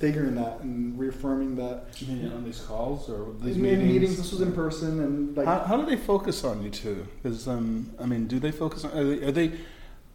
figure 0.00 0.24
in 0.24 0.34
that 0.34 0.58
and 0.58 0.98
reaffirming 0.98 1.54
that. 1.54 1.84
You 1.98 2.08
mean 2.08 2.32
on 2.32 2.44
these 2.44 2.60
calls 2.60 3.08
or 3.08 3.32
these 3.40 3.56
meetings? 3.56 3.92
meetings? 3.92 4.16
This 4.16 4.32
was 4.32 4.40
in 4.40 4.52
person, 4.52 4.98
and 4.98 5.36
like. 5.36 5.46
How, 5.46 5.60
how 5.60 5.76
do 5.76 5.86
they 5.86 5.96
focus 5.96 6.42
on 6.42 6.64
you 6.64 6.70
two? 6.70 7.06
Because 7.22 7.46
um, 7.46 7.92
I 8.00 8.06
mean, 8.06 8.26
do 8.26 8.40
they 8.40 8.50
focus 8.50 8.84
on? 8.84 8.90
Are 8.98 9.04
they, 9.04 9.24
are 9.24 9.30
they 9.32 9.52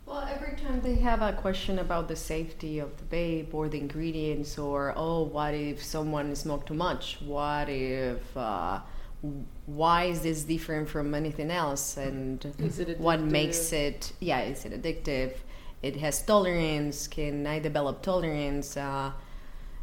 well, 0.05 0.27
every 0.29 0.57
time 0.57 0.81
they 0.81 0.95
have 0.95 1.21
a 1.21 1.31
question 1.31 1.79
about 1.79 2.09
the 2.09 2.15
safety 2.15 2.79
of 2.79 2.89
the 2.97 3.05
vape 3.15 3.53
or 3.53 3.69
the 3.69 3.79
ingredients, 3.79 4.57
or 4.57 4.93
oh, 4.97 5.23
what 5.23 5.53
if 5.53 5.81
someone 5.81 6.35
smoked 6.35 6.67
too 6.67 6.73
much? 6.73 7.19
What 7.21 7.69
if 7.69 8.35
uh, 8.35 8.81
why 9.65 10.05
is 10.05 10.21
this 10.21 10.43
different 10.43 10.89
from 10.89 11.13
anything 11.13 11.51
else 11.51 11.97
and 11.97 12.45
what 12.97 13.19
makes 13.19 13.73
it 13.73 14.13
yeah 14.21 14.39
is 14.41 14.63
it 14.63 14.71
addictive 14.71 15.33
it 15.81 15.95
has 15.97 16.21
tolerance 16.21 17.07
can 17.07 17.47
i 17.47 17.59
develop 17.59 18.01
tolerance 18.01 18.77
uh, 18.77 19.11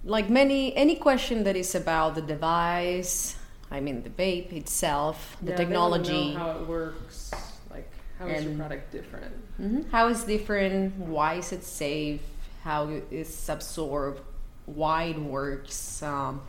like 0.05 0.31
many 0.31 0.77
any 0.77 0.97
question 0.97 1.45
that 1.45 1.57
is 1.57 1.75
about 1.75 2.15
the 2.15 2.23
device 2.23 3.37
i 3.71 3.81
mean 3.81 4.03
the 4.03 4.11
vape 4.11 4.53
itself 4.53 5.37
the 5.43 5.51
yeah, 5.51 5.57
technology. 5.57 6.33
how 6.35 6.51
it 6.51 6.67
works 6.67 7.31
like 7.71 7.91
how 8.19 8.27
is 8.27 8.45
your 8.45 8.55
product 8.55 8.93
different? 8.93 9.35
Mm-hmm. 9.61 9.91
how 9.91 10.09
is 10.09 10.25
different? 10.25 10.97
Why 10.97 11.35
is 11.35 11.53
it 11.53 11.65
safe? 11.65 12.23
How 12.65 12.89
is 13.11 13.49
absorbed 13.49 14.21
why 14.67 15.05
it 15.05 15.19
works? 15.19 16.03
Um, 16.03 16.43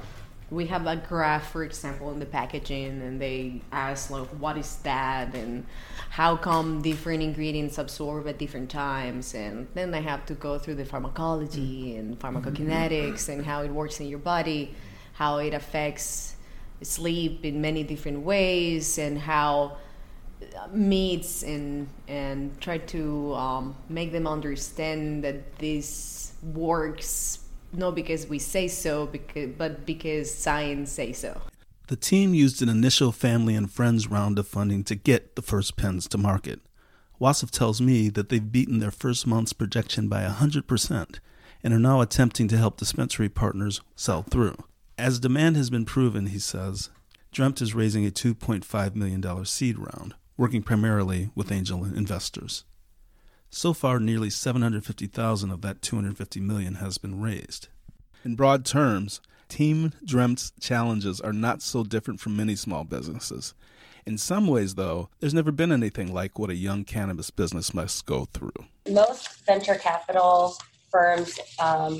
we 0.49 0.67
have 0.67 0.87
a 0.87 0.95
graph, 0.95 1.51
for 1.51 1.63
example, 1.63 2.09
in 2.11 2.19
the 2.19 2.25
packaging, 2.25 3.01
and 3.01 3.21
they 3.21 3.61
ask 3.71 4.09
like, 4.09 4.27
"What 4.39 4.57
is 4.57 4.77
that?" 4.83 5.35
and 5.35 5.65
how 6.09 6.37
come 6.37 6.81
different 6.81 7.21
ingredients 7.21 7.77
absorb 7.77 8.27
at 8.27 8.37
different 8.37 8.69
times, 8.69 9.35
and 9.35 9.67
then 9.73 9.91
they 9.91 10.01
have 10.01 10.25
to 10.27 10.33
go 10.35 10.57
through 10.57 10.75
the 10.75 10.85
pharmacology 10.85 11.93
mm. 11.93 11.99
and 11.99 12.19
pharmacokinetics 12.19 13.27
and 13.27 13.45
how 13.45 13.61
it 13.61 13.71
works 13.71 13.99
in 13.99 14.07
your 14.07 14.19
body, 14.19 14.73
how 15.13 15.37
it 15.37 15.53
affects 15.53 16.35
sleep 16.81 17.43
in 17.43 17.59
many 17.59 17.83
different 17.83 18.21
ways, 18.21 18.97
and 18.97 19.19
how 19.19 19.77
uh, 20.41 20.67
meets 20.71 21.43
and 21.43 21.89
and 22.07 22.59
try 22.61 22.77
to 22.77 23.33
um, 23.33 23.75
make 23.89 24.13
them 24.13 24.25
understand 24.25 25.25
that 25.25 25.57
this 25.57 26.31
works 26.41 27.39
not 27.73 27.95
because 27.95 28.27
we 28.27 28.39
say 28.39 28.67
so, 28.67 29.05
because, 29.07 29.49
but 29.57 29.85
because 29.85 30.33
science 30.33 30.91
say 30.91 31.13
so. 31.13 31.41
The 31.87 31.95
team 31.95 32.33
used 32.33 32.61
an 32.61 32.69
initial 32.69 33.11
family 33.11 33.55
and 33.55 33.71
friends 33.71 34.07
round 34.07 34.37
of 34.37 34.47
funding 34.47 34.83
to 34.85 34.95
get 34.95 35.35
the 35.35 35.41
first 35.41 35.77
pens 35.77 36.07
to 36.09 36.17
market. 36.17 36.59
Wasif 37.19 37.49
tells 37.49 37.81
me 37.81 38.09
that 38.09 38.29
they've 38.29 38.51
beaten 38.51 38.79
their 38.79 38.91
first 38.91 39.25
month's 39.25 39.53
projection 39.53 40.07
by 40.07 40.23
100% 40.23 41.19
and 41.63 41.73
are 41.73 41.79
now 41.79 42.01
attempting 42.01 42.47
to 42.49 42.57
help 42.57 42.77
dispensary 42.77 43.29
partners 43.29 43.81
sell 43.95 44.21
through. 44.21 44.55
As 44.97 45.19
demand 45.19 45.55
has 45.55 45.69
been 45.69 45.85
proven, 45.85 46.27
he 46.27 46.39
says, 46.39 46.89
Dreamt 47.31 47.61
is 47.61 47.75
raising 47.75 48.05
a 48.05 48.11
$2.5 48.11 48.95
million 48.95 49.45
seed 49.45 49.77
round, 49.77 50.15
working 50.37 50.63
primarily 50.63 51.29
with 51.35 51.51
angel 51.51 51.83
investors. 51.85 52.63
So 53.49 53.73
far, 53.73 53.99
nearly 53.99 54.29
750,000 54.29 55.51
of 55.51 55.61
that 55.61 55.81
250 55.81 56.39
million 56.41 56.75
has 56.75 56.97
been 56.97 57.21
raised. 57.21 57.69
In 58.23 58.35
broad 58.35 58.65
terms, 58.65 59.21
Team 59.47 59.93
Dreamt's 60.03 60.51
challenges 60.59 61.21
are 61.21 61.33
not 61.33 61.61
so 61.61 61.83
different 61.83 62.19
from 62.19 62.35
many 62.35 62.55
small 62.55 62.83
businesses. 62.83 63.53
In 64.05 64.17
some 64.17 64.47
ways, 64.47 64.75
though, 64.75 65.09
there's 65.19 65.33
never 65.33 65.51
been 65.51 65.71
anything 65.71 66.13
like 66.13 66.37
what 66.37 66.49
a 66.49 66.55
young 66.55 66.83
cannabis 66.83 67.29
business 67.29 67.73
must 67.73 68.05
go 68.05 68.25
through. 68.25 68.53
Most 68.89 69.45
venture 69.45 69.75
capital 69.75 70.57
firms 70.89 71.39
um, 71.59 71.99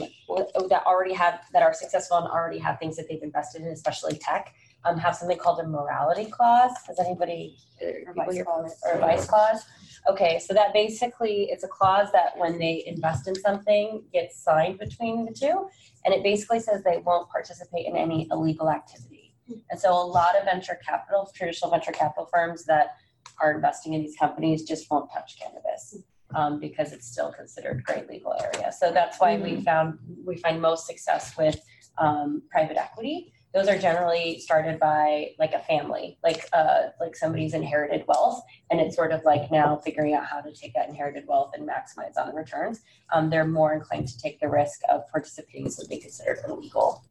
that 0.70 0.84
already 0.86 1.14
have 1.14 1.42
that 1.54 1.64
are 1.64 1.74
successful 1.74 2.18
and 2.18 2.28
already 2.28 2.60
have 2.60 2.80
things 2.80 2.96
that 2.96 3.08
they've 3.10 3.24
invested 3.24 3.62
in, 3.62 3.68
especially 3.68 4.18
tech, 4.18 4.54
um, 4.88 4.98
have 4.98 5.16
something 5.16 5.38
called 5.38 5.60
a 5.60 5.68
morality 5.68 6.26
clause. 6.26 6.72
Has 6.88 7.00
anybody 7.00 7.58
or 7.82 8.14
vice 8.16 8.44
clause? 8.44 8.76
Or 8.86 9.00
vice 9.00 9.28
clause? 9.28 9.66
Okay, 10.10 10.40
so 10.40 10.54
that 10.54 10.74
basically 10.74 11.48
it's 11.52 11.64
a 11.64 11.68
clause 11.68 12.12
that 12.14 12.38
when 12.38 12.58
they 12.58 12.84
invest 12.86 13.28
in 13.28 13.36
something 13.36 14.04
gets 14.14 14.42
signed 14.42 14.80
between 14.80 15.26
the 15.26 15.34
two, 15.34 15.68
and 16.06 16.14
it 16.14 16.24
basically 16.24 16.60
says 16.60 16.84
they 16.84 16.98
won't 16.98 17.30
participate 17.30 17.86
in 17.86 17.96
any 17.96 18.28
illegal 18.32 18.70
activity. 18.70 19.34
And 19.70 19.80
so 19.80 19.92
a 19.92 20.06
lot 20.06 20.38
of 20.38 20.46
venture 20.46 20.80
capital, 20.86 21.30
traditional 21.36 21.72
venture 21.72 21.92
capital 21.92 22.30
firms 22.34 22.66
that 22.66 22.98
are 23.42 23.54
investing 23.54 23.94
in 23.94 24.02
these 24.02 24.16
companies 24.16 24.64
just 24.64 24.90
won't 24.90 25.12
touch 25.12 25.38
cannabis. 25.40 25.98
Um, 26.36 26.60
because 26.60 26.92
it's 26.92 27.08
still 27.08 27.32
considered 27.32 27.86
great 27.86 28.10
legal 28.10 28.36
area. 28.44 28.74
So 28.78 28.92
that's 28.92 29.18
why 29.18 29.38
we 29.38 29.52
mm-hmm. 29.52 29.62
found 29.62 29.98
we 30.26 30.36
find 30.36 30.62
most 30.62 30.86
success 30.86 31.38
with 31.38 31.58
um, 31.98 32.42
private 32.52 32.76
equity 32.76 33.32
those 33.54 33.68
are 33.68 33.78
generally 33.78 34.40
started 34.40 34.80
by 34.80 35.32
like 35.40 35.54
a 35.54 35.60
family, 35.60 36.18
like 36.24 36.48
uh, 36.54 36.90
like 37.00 37.16
somebody's 37.16 37.54
inherited 37.54 38.04
wealth, 38.08 38.42
and 38.70 38.80
it's 38.80 38.96
sort 38.96 39.12
of 39.12 39.24
like 39.24 39.52
now 39.52 39.78
figuring 39.78 40.14
out 40.14 40.26
how 40.26 40.42
to 40.42 40.52
take 40.52 40.74
that 40.74 40.90
inherited 40.90 41.26
wealth 41.28 41.52
and 41.54 41.68
maximize 41.68 42.20
on 42.20 42.28
the 42.28 42.34
returns. 42.34 42.82
Um, 43.14 43.30
they're 43.30 43.48
more 43.48 43.74
inclined 43.74 44.08
to 44.10 44.18
take 44.18 44.40
the 44.40 44.50
risk 44.50 44.82
of 44.90 45.02
participating 45.12 45.66
in 45.66 45.72
something 45.72 46.02
considered 46.02 46.40
illegal. 46.48 47.04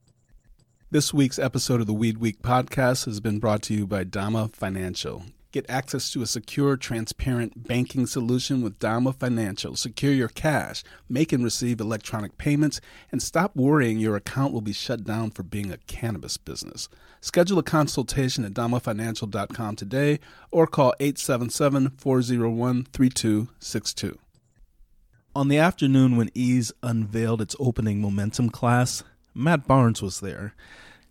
This 0.90 1.12
week's 1.12 1.38
episode 1.38 1.80
of 1.80 1.86
the 1.86 1.94
Weed 1.94 2.18
Week 2.18 2.42
podcast 2.42 3.06
has 3.06 3.18
been 3.18 3.40
brought 3.40 3.62
to 3.62 3.74
you 3.74 3.86
by 3.86 4.04
Dama 4.04 4.48
Financial. 4.48 5.24
Get 5.56 5.70
access 5.70 6.10
to 6.10 6.20
a 6.20 6.26
secure, 6.26 6.76
transparent 6.76 7.66
banking 7.66 8.04
solution 8.04 8.60
with 8.60 8.78
Dama 8.78 9.14
Financial. 9.14 9.74
Secure 9.74 10.12
your 10.12 10.28
cash, 10.28 10.84
make 11.08 11.32
and 11.32 11.42
receive 11.42 11.80
electronic 11.80 12.36
payments, 12.36 12.78
and 13.10 13.22
stop 13.22 13.56
worrying 13.56 13.98
your 13.98 14.16
account 14.16 14.52
will 14.52 14.60
be 14.60 14.74
shut 14.74 15.04
down 15.04 15.30
for 15.30 15.42
being 15.42 15.72
a 15.72 15.78
cannabis 15.78 16.36
business. 16.36 16.90
Schedule 17.22 17.58
a 17.58 17.62
consultation 17.62 18.44
at 18.44 18.52
damafinancial.com 18.52 19.76
today 19.76 20.20
or 20.50 20.66
call 20.66 20.92
877 21.00 21.92
401 21.96 22.84
3262. 22.92 24.18
On 25.34 25.48
the 25.48 25.56
afternoon 25.56 26.18
when 26.18 26.28
Eaze 26.34 26.70
unveiled 26.82 27.40
its 27.40 27.56
opening 27.58 28.02
momentum 28.02 28.50
class, 28.50 29.02
Matt 29.32 29.66
Barnes 29.66 30.02
was 30.02 30.20
there. 30.20 30.54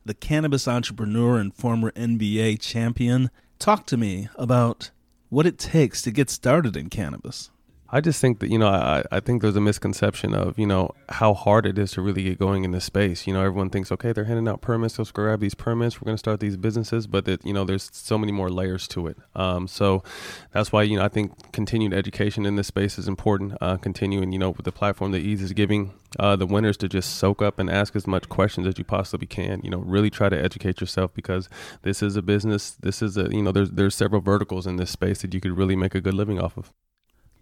The 0.05 0.13
cannabis 0.13 0.67
entrepreneur 0.67 1.39
and 1.39 1.51
former 1.51 1.89
NBA 1.93 2.61
champion 2.61 3.31
talked 3.59 3.87
to 3.89 3.97
me 3.97 4.29
about 4.35 4.91
what 5.29 5.45
it 5.45 5.57
takes 5.57 6.01
to 6.01 6.11
get 6.11 6.29
started 6.29 6.77
in 6.77 6.89
cannabis. 6.89 7.49
I 7.89 8.01
just 8.01 8.19
think 8.19 8.39
that 8.39 8.49
you 8.49 8.57
know 8.57 8.67
I, 8.67 9.03
I 9.11 9.19
think 9.19 9.41
there's 9.41 9.55
a 9.55 9.61
misconception 9.61 10.33
of 10.33 10.57
you 10.57 10.65
know 10.65 10.91
how 11.09 11.33
hard 11.35 11.67
it 11.67 11.77
is 11.77 11.91
to 11.91 12.01
really 12.01 12.23
get 12.23 12.39
going 12.39 12.63
in 12.63 12.71
this 12.71 12.85
space. 12.85 13.27
You 13.27 13.33
know 13.33 13.41
everyone 13.41 13.69
thinks 13.69 13.91
okay 13.91 14.11
they're 14.11 14.25
handing 14.25 14.47
out 14.47 14.61
permits, 14.61 14.97
let's 14.97 15.11
grab 15.11 15.39
these 15.39 15.53
permits, 15.53 16.01
we're 16.01 16.05
going 16.05 16.15
to 16.15 16.19
start 16.19 16.39
these 16.39 16.57
businesses, 16.57 17.05
but 17.05 17.25
that 17.25 17.45
you 17.45 17.53
know 17.53 17.63
there's 17.63 17.89
so 17.93 18.17
many 18.17 18.31
more 18.31 18.49
layers 18.49 18.87
to 18.89 19.07
it. 19.07 19.17
Um, 19.35 19.67
so 19.67 20.03
that's 20.51 20.71
why 20.71 20.83
you 20.83 20.97
know 20.97 21.05
I 21.05 21.09
think 21.09 21.51
continued 21.51 21.93
education 21.93 22.45
in 22.45 22.55
this 22.55 22.67
space 22.67 22.97
is 22.97 23.07
important. 23.07 23.53
Uh, 23.61 23.77
continuing 23.77 24.31
you 24.31 24.39
know 24.39 24.49
with 24.49 24.65
the 24.65 24.71
platform 24.71 25.11
that 25.11 25.19
Eaze 25.19 25.43
is 25.43 25.53
giving 25.53 25.93
uh, 26.19 26.35
the 26.35 26.47
winners 26.47 26.77
to 26.77 26.89
just 26.89 27.15
soak 27.17 27.41
up 27.41 27.59
and 27.59 27.69
ask 27.69 27.95
as 27.95 28.07
much 28.07 28.29
questions 28.29 28.65
as 28.65 28.79
you 28.79 28.83
possibly 28.83 29.27
can. 29.27 29.61
You 29.63 29.69
know 29.69 29.79
really 29.79 30.09
try 30.09 30.29
to 30.29 30.43
educate 30.43 30.81
yourself 30.81 31.13
because 31.13 31.49
this 31.83 32.01
is 32.01 32.15
a 32.15 32.23
business. 32.23 32.71
This 32.71 33.03
is 33.03 33.15
a 33.15 33.29
you 33.31 33.43
know 33.43 33.51
there's 33.51 33.71
there's 33.71 33.93
several 33.93 34.21
verticals 34.21 34.65
in 34.65 34.77
this 34.77 34.89
space 34.89 35.21
that 35.21 35.35
you 35.35 35.39
could 35.39 35.55
really 35.55 35.75
make 35.75 35.93
a 35.93 36.01
good 36.01 36.15
living 36.15 36.39
off 36.39 36.57
of 36.57 36.73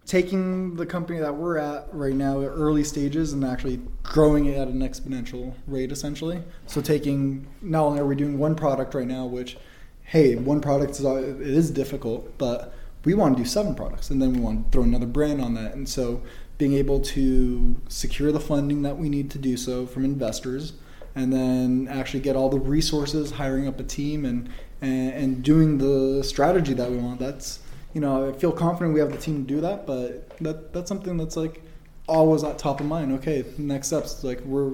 taking 0.06 0.76
the 0.76 0.84
company 0.84 1.18
that 1.18 1.34
we're 1.34 1.56
at 1.56 1.88
right 1.92 2.14
now 2.14 2.42
at 2.42 2.48
early 2.48 2.84
stages 2.84 3.32
and 3.32 3.44
actually 3.44 3.80
growing 4.02 4.46
it 4.46 4.56
at 4.56 4.68
an 4.68 4.80
exponential 4.80 5.54
rate 5.66 5.90
essentially. 5.90 6.42
So 6.66 6.80
taking 6.80 7.46
not 7.62 7.84
only 7.84 8.00
are 8.00 8.06
we 8.06 8.14
doing 8.14 8.38
one 8.38 8.54
product 8.54 8.94
right 8.94 9.06
now 9.06 9.24
which 9.24 9.56
hey 10.02 10.34
one 10.34 10.60
product 10.60 10.92
is 10.92 11.04
it 11.04 11.40
is 11.40 11.70
difficult 11.70 12.36
but 12.36 12.74
we 13.04 13.14
want 13.14 13.36
to 13.36 13.42
do 13.42 13.48
seven 13.48 13.74
products 13.74 14.10
and 14.10 14.20
then 14.20 14.32
we 14.32 14.40
want 14.40 14.66
to 14.66 14.70
throw 14.70 14.82
another 14.82 15.06
brand 15.06 15.40
on 15.40 15.54
that. 15.54 15.74
And 15.74 15.88
so 15.88 16.22
being 16.58 16.74
able 16.74 17.00
to 17.00 17.80
secure 17.88 18.30
the 18.30 18.40
funding 18.40 18.82
that 18.82 18.98
we 18.98 19.08
need 19.08 19.30
to 19.30 19.38
do 19.38 19.56
so 19.56 19.86
from 19.86 20.04
investors 20.04 20.74
and 21.14 21.32
then 21.32 21.88
actually 21.88 22.20
get 22.20 22.36
all 22.36 22.48
the 22.48 22.58
resources 22.58 23.32
hiring 23.32 23.66
up 23.66 23.80
a 23.80 23.84
team 23.84 24.24
and 24.24 24.50
and, 24.80 25.12
and 25.12 25.42
doing 25.42 25.78
the 25.78 26.22
strategy 26.22 26.74
that 26.74 26.90
we 26.90 26.98
want 26.98 27.18
that's 27.18 27.60
you 27.94 28.00
know, 28.00 28.28
I 28.28 28.32
feel 28.32 28.52
confident 28.52 28.92
we 28.92 29.00
have 29.00 29.12
the 29.12 29.18
team 29.18 29.46
to 29.46 29.54
do 29.54 29.60
that, 29.62 29.86
but 29.86 30.36
that 30.38 30.72
that's 30.72 30.88
something 30.88 31.16
that's 31.16 31.36
like 31.36 31.62
always 32.06 32.44
at 32.44 32.58
top 32.58 32.80
of 32.80 32.86
mind. 32.86 33.12
Okay, 33.12 33.44
next 33.56 33.86
steps 33.86 34.22
like 34.24 34.40
we're 34.40 34.72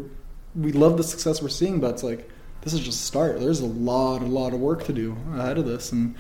we 0.55 0.73
love 0.73 0.97
the 0.97 1.05
success 1.05 1.41
we're 1.41 1.49
seeing, 1.49 1.81
but 1.81 1.91
it's 1.91 2.03
like 2.03 2.29
this 2.63 2.73
is 2.73 2.81
just 2.81 3.01
a 3.01 3.05
start. 3.05 3.39
There's 3.39 3.61
a 3.61 3.67
lot, 3.67 4.23
a 4.23 4.27
lot 4.27 4.53
of 4.53 4.61
work 4.61 4.85
to 4.85 4.93
do 4.93 5.17
ahead 5.35 5.59
of 5.59 5.67
this, 5.67 5.93
and 5.93 6.15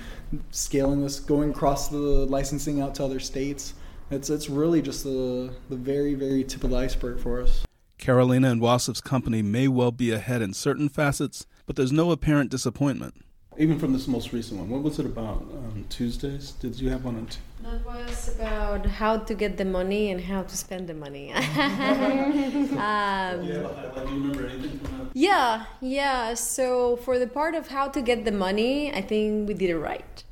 scaling 0.51 1.03
this, 1.03 1.21
going 1.21 1.51
across 1.51 1.89
the 1.89 1.97
licensing 1.97 2.81
out 2.81 2.95
to 2.97 3.05
other 3.05 3.19
states. 3.19 3.75
It's 4.11 4.29
it's 4.29 4.51
really 4.51 4.83
just 4.83 5.03
the 5.05 5.55
the 5.71 5.77
very 5.77 6.15
very 6.15 6.45
tip 6.45 6.65
of 6.65 6.71
the 6.71 6.77
iceberg 6.77 7.19
for 7.21 7.41
us. 7.41 7.65
Carolina 7.97 8.51
and 8.51 8.61
Wasif's 8.61 9.01
company 9.01 9.43
may 9.43 9.69
well 9.69 9.93
be 9.93 10.11
ahead 10.11 10.41
in 10.43 10.55
certain 10.55 10.89
facets, 10.89 11.47
but 11.67 11.77
there's 11.77 11.93
no 11.93 12.11
apparent 12.11 12.51
disappointment. 12.51 13.15
Even 13.59 13.79
from 13.79 13.93
this 13.93 14.07
most 14.07 14.33
recent 14.33 14.61
one, 14.61 14.71
what 14.71 14.83
was 14.83 14.99
it 14.99 15.07
about? 15.07 15.43
Um, 15.43 15.85
Tuesdays? 15.89 16.53
Did 16.53 16.81
you 16.81 16.89
have 16.91 17.05
one 17.05 17.17
on? 17.17 17.27
T- 17.27 17.39
that 17.63 17.85
was 17.85 18.35
about 18.35 18.87
how 18.87 19.19
to 19.19 19.35
get 19.35 19.59
the 19.59 19.65
money 19.65 20.11
and 20.11 20.21
how 20.21 20.43
to 20.45 20.57
spend 20.57 20.89
the 20.89 20.95
money. 20.95 21.33
um, 21.35 21.43
yeah, 21.45 23.35
do 23.43 23.45
you 23.45 24.07
remember 24.07 24.47
anything 24.47 25.11
Yeah, 25.13 25.65
yeah. 25.81 26.35
So 26.35 26.97
for 26.97 27.19
the 27.19 27.27
part 27.27 27.55
of 27.55 27.69
how 27.69 27.89
to 27.89 28.01
get 28.01 28.25
the 28.25 28.33
money, 28.33 28.93
I 28.95 29.03
think 29.03 29.49
we 29.49 29.55
did 29.55 29.71
it 29.71 29.77
right. 29.77 30.25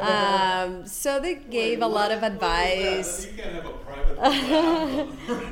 um, 0.00 0.86
so 0.86 1.18
they 1.18 1.34
gave 1.34 1.80
Wait, 1.80 1.84
a 1.84 1.88
lot 1.88 2.12
of 2.12 2.22
advice. 2.22 3.26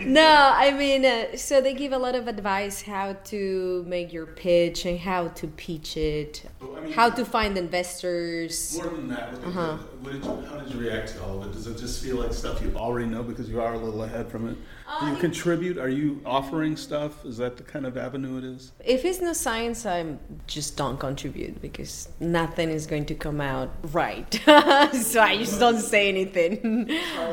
no, 0.00 0.52
I 0.54 0.70
mean, 0.76 1.04
uh, 1.04 1.36
so 1.36 1.60
they 1.60 1.74
give 1.74 1.92
a 1.92 1.98
lot 1.98 2.14
of 2.14 2.28
advice 2.28 2.82
how 2.82 3.14
to 3.24 3.84
make 3.88 4.12
your 4.12 4.26
pitch 4.26 4.86
and 4.86 5.00
how 5.00 5.28
to 5.28 5.48
pitch 5.48 5.96
it, 5.96 6.44
I 6.76 6.80
mean, 6.80 6.92
how 6.92 7.10
to 7.10 7.24
find 7.24 7.56
investors. 7.56 8.76
More 8.76 8.88
than 8.88 9.08
that, 9.08 9.34
uh-huh. 9.44 9.78
did 10.04 10.24
you, 10.24 10.44
how 10.48 10.56
did 10.58 10.72
you 10.72 10.80
react 10.80 11.08
to 11.10 11.24
all 11.24 11.42
of 11.42 11.50
it? 11.50 11.52
Does 11.52 11.66
it 11.66 11.78
just 11.78 12.02
feel 12.02 12.16
like 12.16 12.32
stuff 12.32 12.62
you 12.62 12.72
already 12.76 13.06
know 13.06 13.22
because 13.22 13.48
you 13.48 13.60
are 13.60 13.74
a 13.74 13.78
little 13.78 14.02
ahead 14.02 14.30
from 14.30 14.48
it? 14.48 14.56
Do 15.00 15.06
you 15.06 15.12
uh, 15.12 15.18
contribute? 15.18 15.78
Are 15.78 15.88
you 15.88 16.20
offering 16.24 16.76
stuff? 16.76 17.24
Is 17.24 17.36
that 17.38 17.56
the 17.56 17.62
kind 17.62 17.86
of 17.86 17.96
avenue 17.96 18.38
it 18.38 18.44
is? 18.44 18.72
If 18.84 19.04
it's 19.04 19.20
no 19.20 19.32
science, 19.32 19.84
I 19.84 20.16
just 20.46 20.76
don't 20.76 20.98
contribute 20.98 21.60
because 21.60 22.08
nothing 22.20 22.70
is 22.70 22.86
going 22.86 23.06
to 23.06 23.14
come 23.14 23.40
out 23.40 23.70
right. 23.92 24.32
so 24.44 25.20
I 25.20 25.36
just 25.38 25.58
don't 25.58 25.80
say 25.80 26.08
anything. 26.08 26.90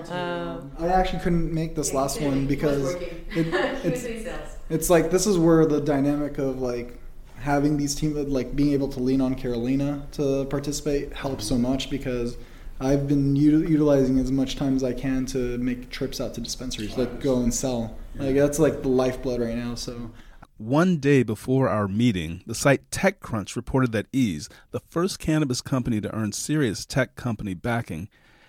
Um, 0.10 0.72
I 0.80 0.88
actually 0.88 1.20
couldn't 1.20 1.54
make 1.54 1.76
this 1.76 1.94
last 1.94 2.20
one 2.22 2.48
because 2.48 2.94
it, 2.96 3.26
it's, 3.36 4.04
it's 4.70 4.90
like 4.90 5.12
this 5.12 5.28
is 5.28 5.38
where 5.38 5.66
the 5.66 5.80
dynamic 5.80 6.38
of 6.40 6.60
like 6.60 7.00
having 7.44 7.76
these 7.76 7.94
teams 7.94 8.16
like 8.16 8.56
being 8.56 8.72
able 8.72 8.88
to 8.88 9.02
lean 9.02 9.20
on 9.20 9.36
Carolina 9.36 10.08
to 10.14 10.46
participate 10.46 11.12
helps 11.12 11.46
so 11.46 11.58
much 11.58 11.90
because 11.90 12.38
I've 12.80 13.06
been 13.06 13.36
u- 13.36 13.68
utilizing 13.68 14.18
as 14.18 14.32
much 14.32 14.56
time 14.56 14.78
as 14.78 14.84
I 14.84 14.94
can 14.94 15.26
to 15.28 15.58
make 15.58 15.90
trips 15.90 16.22
out 16.22 16.34
to 16.36 16.42
dispensaries, 16.42 16.98
like 16.98 17.20
go 17.20 17.42
and 17.44 17.54
sell. 17.54 17.98
Like 18.16 18.36
that's 18.36 18.60
like 18.60 18.82
the 18.82 18.88
lifeblood 18.88 19.42
right 19.42 19.58
now. 19.58 19.76
So. 19.76 20.12
One 20.58 20.98
day 20.98 21.24
before 21.24 21.68
our 21.68 21.90
meeting, 21.90 22.44
the 22.48 22.56
site 22.56 22.90
TechCrunch 22.92 23.58
reported 23.58 23.92
that 23.92 24.06
Eaze, 24.14 24.48
the 24.72 24.80
first 24.80 25.20
cannabis 25.20 25.60
company 25.60 26.00
to 26.00 26.16
earn 26.16 26.32
serious 26.32 26.86
tech 26.86 27.16
company 27.16 27.54
backing, 27.54 28.08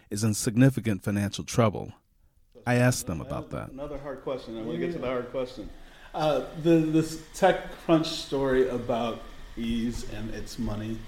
is 0.09 0.23
in 0.23 0.35
significant 0.35 1.03
financial 1.03 1.43
trouble. 1.43 1.95
I 2.65 2.77
asked 2.77 3.09
them 3.09 3.21
about 3.21 3.51
that. 3.51 3.73
Another 3.73 3.99
hard 3.99 4.23
question. 4.23 4.57
I 4.57 4.63
want 4.63 4.79
to 4.79 4.87
get 4.87 4.93
to 4.93 4.99
the 4.99 5.07
hard 5.07 5.31
question. 5.33 5.69
Uh, 6.15 6.45
the 6.63 6.77
this 6.79 7.17
TechCrunch 7.35 8.07
story 8.07 8.69
about 8.69 9.23
Eaze 9.57 10.09
and 10.13 10.31
its 10.31 10.59
money 10.59 10.99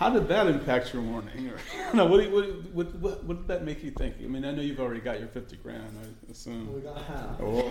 how 0.00 0.08
did 0.08 0.28
that 0.28 0.46
impact 0.46 0.94
your 0.94 1.02
morning? 1.02 1.50
Or, 1.50 1.58
no, 1.94 2.06
what, 2.06 2.30
what, 2.30 2.46
what, 2.72 2.94
what, 2.94 3.22
what, 3.24 3.36
did 3.36 3.48
that 3.48 3.64
make 3.64 3.84
you 3.84 3.90
think? 3.90 4.14
I 4.18 4.28
mean, 4.28 4.46
I 4.46 4.50
know 4.50 4.62
you've 4.62 4.80
already 4.80 5.00
got 5.00 5.18
your 5.18 5.28
50 5.28 5.56
grand, 5.56 5.94
I 6.02 6.06
assume. 6.30 6.72
We 6.72 6.80
got 6.80 7.02
half. 7.02 7.38
Oh. 7.38 7.70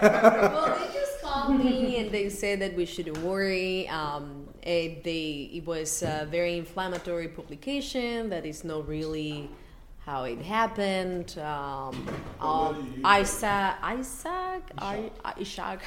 well, 0.00 0.78
they 0.78 0.90
just 0.94 1.20
called 1.20 1.62
me 1.62 1.98
and 1.98 2.10
they 2.10 2.30
said 2.30 2.62
that 2.62 2.74
we 2.74 2.86
shouldn't 2.86 3.18
worry. 3.18 3.86
Um, 3.88 4.48
it, 4.62 5.04
they, 5.04 5.50
it 5.52 5.66
was 5.66 6.02
a 6.02 6.26
very 6.30 6.56
inflammatory 6.56 7.28
publication 7.28 8.30
that 8.30 8.46
is 8.46 8.64
not 8.64 8.88
really 8.88 9.50
how 10.08 10.24
it 10.24 10.40
happened. 10.40 11.38
Um, 11.38 12.08
um, 12.40 13.00
Isaac, 13.04 13.76
Isaac, 13.82 14.62
Isaac. 14.78 15.80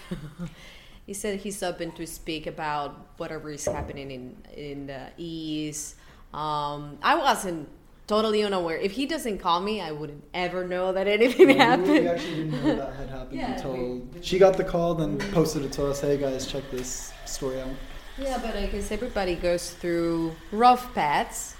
he 1.08 1.14
said 1.14 1.40
he's 1.40 1.64
open 1.64 1.92
to 1.94 2.06
speak 2.06 2.46
about 2.46 2.92
whatever 3.18 3.50
is 3.50 3.66
happening 3.66 4.12
in 4.12 4.24
in 4.56 4.80
the 4.86 5.04
east. 5.18 5.96
Um, 6.36 7.00
I 7.02 7.16
wasn't 7.16 7.68
totally 8.06 8.44
unaware. 8.44 8.78
If 8.78 8.92
he 8.92 9.08
doesn't 9.08 9.40
call 9.40 9.60
me, 9.60 9.82
I 9.82 9.92
wouldn't 9.92 10.24
ever 10.36 10.68
know 10.68 10.94
that 10.94 11.08
anything 11.08 11.50
yeah, 11.50 11.66
happened. 11.66 11.90
We 11.90 12.08
actually 12.08 12.36
didn't 12.36 12.64
know 12.64 12.76
that 12.76 12.96
had 12.96 13.10
happened 13.10 13.40
yeah, 13.42 13.54
until 13.54 13.74
we, 13.74 14.22
she 14.22 14.38
got 14.38 14.56
the 14.56 14.68
call, 14.74 14.94
then 14.94 15.18
posted 15.34 15.64
it 15.66 15.72
to 15.78 15.88
us. 15.88 16.02
Hey 16.02 16.18
guys, 16.18 16.46
check 16.46 16.70
this 16.70 17.12
story 17.26 17.60
out. 17.60 17.74
Yeah, 18.20 18.38
but 18.38 18.56
I 18.56 18.68
guess 18.68 18.92
everybody 18.92 19.36
goes 19.36 19.72
through 19.72 20.36
rough 20.52 20.94
paths 20.94 21.56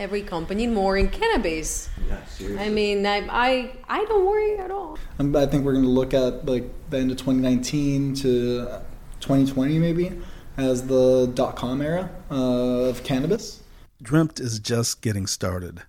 every 0.00 0.22
company 0.22 0.66
more 0.66 0.96
in 0.96 1.08
cannabis. 1.10 1.90
Yeah, 2.08 2.24
seriously. 2.24 2.66
I 2.66 2.70
mean, 2.70 3.06
I 3.06 3.18
I, 3.30 3.72
I 3.88 4.04
don't 4.06 4.26
worry 4.26 4.58
at 4.58 4.70
all. 4.70 4.98
Um, 5.18 5.36
I 5.36 5.46
think 5.46 5.64
we're 5.64 5.74
going 5.74 5.84
to 5.84 5.90
look 5.90 6.14
at 6.14 6.46
like 6.46 6.64
the 6.88 6.98
end 6.98 7.10
of 7.10 7.18
2019 7.18 8.14
to 8.16 8.80
2020 9.20 9.78
maybe 9.78 10.18
as 10.56 10.86
the 10.86 11.30
dot 11.34 11.54
com 11.54 11.82
era 11.82 12.10
uh, 12.30 12.88
of 12.88 13.04
cannabis. 13.04 13.62
Dreamt 14.02 14.40
is 14.40 14.58
just 14.58 15.02
getting 15.02 15.26
started. 15.26 15.82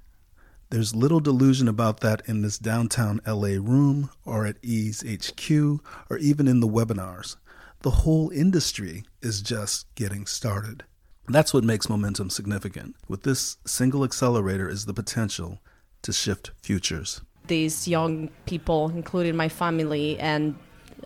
There's 0.69 0.93
little 0.95 1.19
delusion 1.21 1.67
about 1.67 2.01
that 2.01 2.21
in 2.27 2.41
this 2.41 2.57
downtown 2.57 3.21
LA 3.25 3.55
room 3.59 4.09
or 4.25 4.45
at 4.45 4.57
Eaze 4.61 5.01
HQ 5.01 5.81
or 6.09 6.17
even 6.17 6.47
in 6.47 6.59
the 6.59 6.67
webinars. 6.67 7.37
The 7.81 7.91
whole 7.91 8.29
industry 8.29 9.03
is 9.21 9.41
just 9.41 9.93
getting 9.95 10.25
started. 10.25 10.83
That's 11.27 11.53
what 11.53 11.63
makes 11.63 11.89
momentum 11.89 12.29
significant. 12.29 12.95
With 13.07 13.23
this 13.23 13.57
single 13.65 14.03
accelerator 14.03 14.67
is 14.69 14.85
the 14.85 14.93
potential 14.93 15.59
to 16.01 16.11
shift 16.11 16.51
futures. 16.61 17.21
These 17.47 17.87
young 17.87 18.29
people, 18.45 18.91
including 18.93 19.35
my 19.35 19.49
family, 19.49 20.19
and 20.19 20.55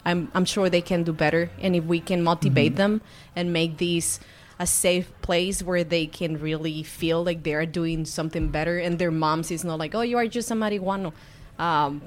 I'm, 0.06 0.32
I'm 0.34 0.46
sure 0.46 0.70
they 0.70 0.82
can 0.82 1.04
do 1.04 1.14
better. 1.14 1.50
And 1.60 1.76
if 1.76 1.84
we 1.84 2.00
can 2.00 2.24
motivate 2.24 2.74
mm-hmm. 2.74 2.78
them 2.78 3.02
and 3.36 3.54
make 3.54 3.78
these 3.78 4.20
a 4.58 4.66
safe 4.66 5.12
place 5.22 5.62
where 5.62 5.84
they 5.84 6.06
can 6.06 6.40
really 6.40 6.82
feel 6.82 7.24
like 7.24 7.44
they 7.44 7.54
are 7.54 7.66
doing 7.66 8.06
something 8.06 8.50
better, 8.50 8.80
and 8.80 9.00
their 9.00 9.12
moms 9.12 9.52
is 9.52 9.66
not 9.66 9.80
like, 9.80 9.94
oh, 9.94 10.02
you 10.02 10.18
are 10.18 10.28
just 10.28 10.50
a 10.50 10.54
marijuana. 10.54 11.12
Um, 11.60 12.02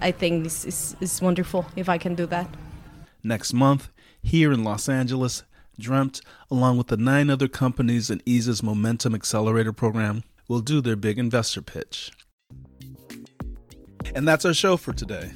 I 0.00 0.10
think 0.10 0.44
this 0.44 0.64
is, 0.64 0.96
is 1.00 1.22
wonderful 1.22 1.66
if 1.76 1.88
I 1.88 1.98
can 1.98 2.14
do 2.14 2.26
that. 2.26 2.48
Next 3.22 3.52
month, 3.52 3.88
here 4.22 4.52
in 4.52 4.64
Los 4.64 4.88
Angeles, 4.88 5.44
Dreamt, 5.78 6.20
along 6.50 6.78
with 6.78 6.88
the 6.88 6.96
nine 6.96 7.30
other 7.30 7.48
companies 7.48 8.10
in 8.10 8.20
Eaze's 8.20 8.62
Momentum 8.62 9.14
Accelerator 9.14 9.72
program, 9.72 10.24
will 10.48 10.60
do 10.60 10.80
their 10.80 10.96
big 10.96 11.18
investor 11.18 11.62
pitch. 11.62 12.10
And 14.14 14.26
that's 14.26 14.44
our 14.44 14.54
show 14.54 14.76
for 14.76 14.92
today. 14.92 15.32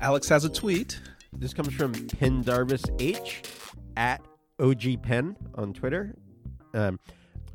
Alex 0.00 0.28
has 0.28 0.44
a 0.44 0.50
tweet. 0.50 1.00
This 1.32 1.54
comes 1.54 1.72
from 1.72 1.92
Pendarvis 1.92 2.84
H 2.98 3.42
at 3.96 4.20
OG 4.58 5.02
Pen 5.02 5.36
on 5.54 5.72
Twitter. 5.72 6.14
Um, 6.74 6.98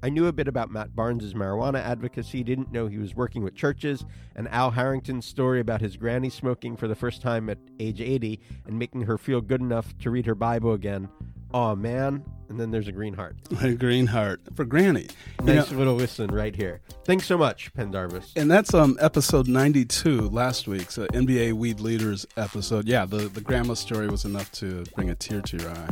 I 0.03 0.09
knew 0.09 0.27
a 0.27 0.33
bit 0.33 0.47
about 0.47 0.71
Matt 0.71 0.95
Barnes' 0.95 1.33
marijuana 1.33 1.79
advocacy, 1.79 2.43
didn't 2.43 2.71
know 2.71 2.85
he 2.87 2.99
was 2.99 3.15
working 3.15 3.43
with 3.43 3.55
churches, 3.55 4.05
and 4.35 4.47
Al 4.49 4.69
Harrington's 4.69 5.25
story 5.25 5.59
about 5.59 5.81
his 5.81 5.97
granny 5.97 6.29
smoking 6.29 6.77
for 6.77 6.87
the 6.87 6.95
first 6.95 7.21
time 7.21 7.49
at 7.49 7.57
age 7.79 8.01
80 8.01 8.39
and 8.67 8.77
making 8.77 9.01
her 9.01 9.17
feel 9.17 9.41
good 9.41 9.61
enough 9.61 9.97
to 9.99 10.11
read 10.11 10.27
her 10.27 10.35
Bible 10.35 10.73
again. 10.73 11.09
Oh 11.53 11.75
man. 11.75 12.23
And 12.47 12.59
then 12.59 12.69
there's 12.69 12.87
a 12.87 12.91
green 12.91 13.15
heart. 13.15 13.35
A 13.63 13.73
green 13.73 14.05
heart 14.05 14.39
for 14.55 14.65
Granny. 14.65 15.07
You 15.41 15.45
Nice 15.55 15.71
know- 15.71 15.77
little 15.79 15.95
listen 15.95 16.27
right 16.29 16.55
here. 16.55 16.79
Thanks 17.03 17.25
so 17.25 17.37
much, 17.39 17.73
Pendarvis. 17.73 18.33
And 18.35 18.51
that's 18.51 18.73
um 18.73 18.97
episode 19.01 19.47
92 19.47 20.29
last 20.29 20.67
week's 20.67 20.97
uh, 20.99 21.07
NBA 21.13 21.53
Weed 21.53 21.79
Leaders 21.79 22.25
episode. 22.37 22.87
Yeah, 22.87 23.05
the, 23.05 23.29
the 23.29 23.41
grandma 23.41 23.73
story 23.73 24.07
was 24.07 24.25
enough 24.25 24.51
to 24.53 24.83
bring 24.95 25.09
a 25.09 25.15
tear 25.15 25.41
to 25.41 25.57
your 25.57 25.71
eye 25.71 25.89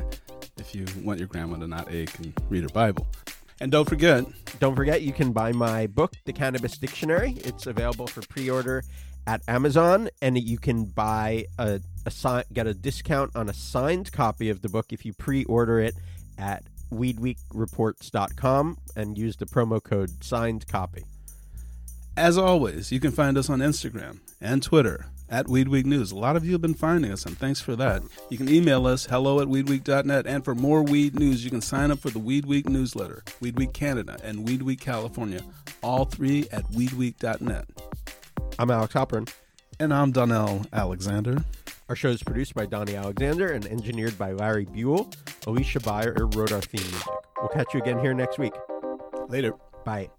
if 0.57 0.75
you 0.75 0.85
want 1.03 1.17
your 1.17 1.27
grandma 1.27 1.57
to 1.57 1.67
not 1.67 1.91
ache 1.91 2.17
and 2.19 2.31
read 2.49 2.63
her 2.63 2.69
Bible. 2.69 3.07
And 3.63 3.71
don't 3.71 3.87
forget, 3.87 4.25
Don't 4.59 4.75
forget, 4.75 5.03
you 5.03 5.13
can 5.13 5.31
buy 5.31 5.53
my 5.53 5.87
book, 5.87 6.11
The 6.25 6.33
Cannabis 6.33 6.77
Dictionary. 6.77 7.37
It's 7.45 7.65
available 7.65 8.07
for 8.07 8.19
pre-order 8.27 8.83
at 9.25 9.41
Amazon, 9.47 10.09
and 10.21 10.37
you 10.37 10.57
can 10.57 10.83
buy 10.83 11.45
a, 11.57 11.79
a 12.05 12.43
get 12.51 12.67
a 12.67 12.73
discount 12.73 13.33
on 13.37 13.47
a 13.47 13.53
signed 13.53 14.11
copy 14.11 14.49
of 14.49 14.61
the 14.61 14.67
book 14.67 14.87
if 14.91 15.05
you 15.05 15.13
pre-order 15.13 15.79
it 15.79 15.95
at 16.37 16.63
weedweekreports.com 16.91 18.79
and 18.97 19.17
use 19.17 19.37
the 19.37 19.45
promo 19.45 19.81
code 19.81 20.21
signed 20.21 20.67
copy. 20.67 21.05
as 22.17 22.37
always, 22.37 22.91
you 22.91 22.99
can 22.99 23.11
find 23.11 23.37
us 23.37 23.49
on 23.49 23.59
Instagram 23.59 24.19
and 24.41 24.61
Twitter 24.61 25.05
at 25.33 25.47
Weed 25.47 25.67
Week 25.67 25.85
News. 25.85 26.11
A 26.11 26.15
lot 26.15 26.35
of 26.35 26.45
you 26.45 26.51
have 26.51 26.61
been 26.61 26.75
finding 26.75 27.11
us, 27.11 27.25
and 27.25 27.35
thanks 27.37 27.59
for 27.59 27.75
that. 27.75 28.03
You 28.29 28.37
can 28.37 28.47
email 28.47 28.85
us 28.85 29.07
hello 29.07 29.41
at 29.41 29.47
weedweek.net. 29.47 30.27
And 30.27 30.45
for 30.45 30.53
more 30.53 30.83
weed 30.83 31.19
news, 31.19 31.43
you 31.43 31.49
can 31.49 31.59
sign 31.59 31.89
up 31.89 31.99
for 31.99 32.11
the 32.11 32.19
Weed 32.19 32.45
Week 32.45 32.69
newsletter, 32.69 33.23
Weed 33.41 33.57
Week 33.57 33.73
Canada, 33.73 34.17
and 34.23 34.47
Weed 34.47 34.61
Week 34.61 34.79
California, 34.79 35.41
all 35.81 36.05
three 36.05 36.45
at 36.51 36.63
weedweek.net. 36.71 37.65
I'm 38.59 38.69
Alex 38.69 38.93
Halpern. 38.93 39.27
And 39.79 39.91
I'm 39.91 40.11
Donnell 40.11 40.67
Alexander. 40.71 41.43
Our 41.89 41.95
show 41.95 42.09
is 42.09 42.21
produced 42.21 42.53
by 42.53 42.67
Donnie 42.67 42.95
Alexander 42.95 43.51
and 43.51 43.65
engineered 43.65 44.17
by 44.19 44.33
Larry 44.33 44.65
Buell. 44.65 45.11
Alicia 45.47 45.79
Byer 45.79 46.35
wrote 46.35 46.51
our 46.51 46.61
theme 46.61 46.85
music. 46.91 47.07
We'll 47.37 47.49
catch 47.49 47.73
you 47.73 47.81
again 47.81 47.99
here 47.99 48.13
next 48.13 48.37
week. 48.37 48.53
Later. 49.27 49.53
Bye. 49.83 50.09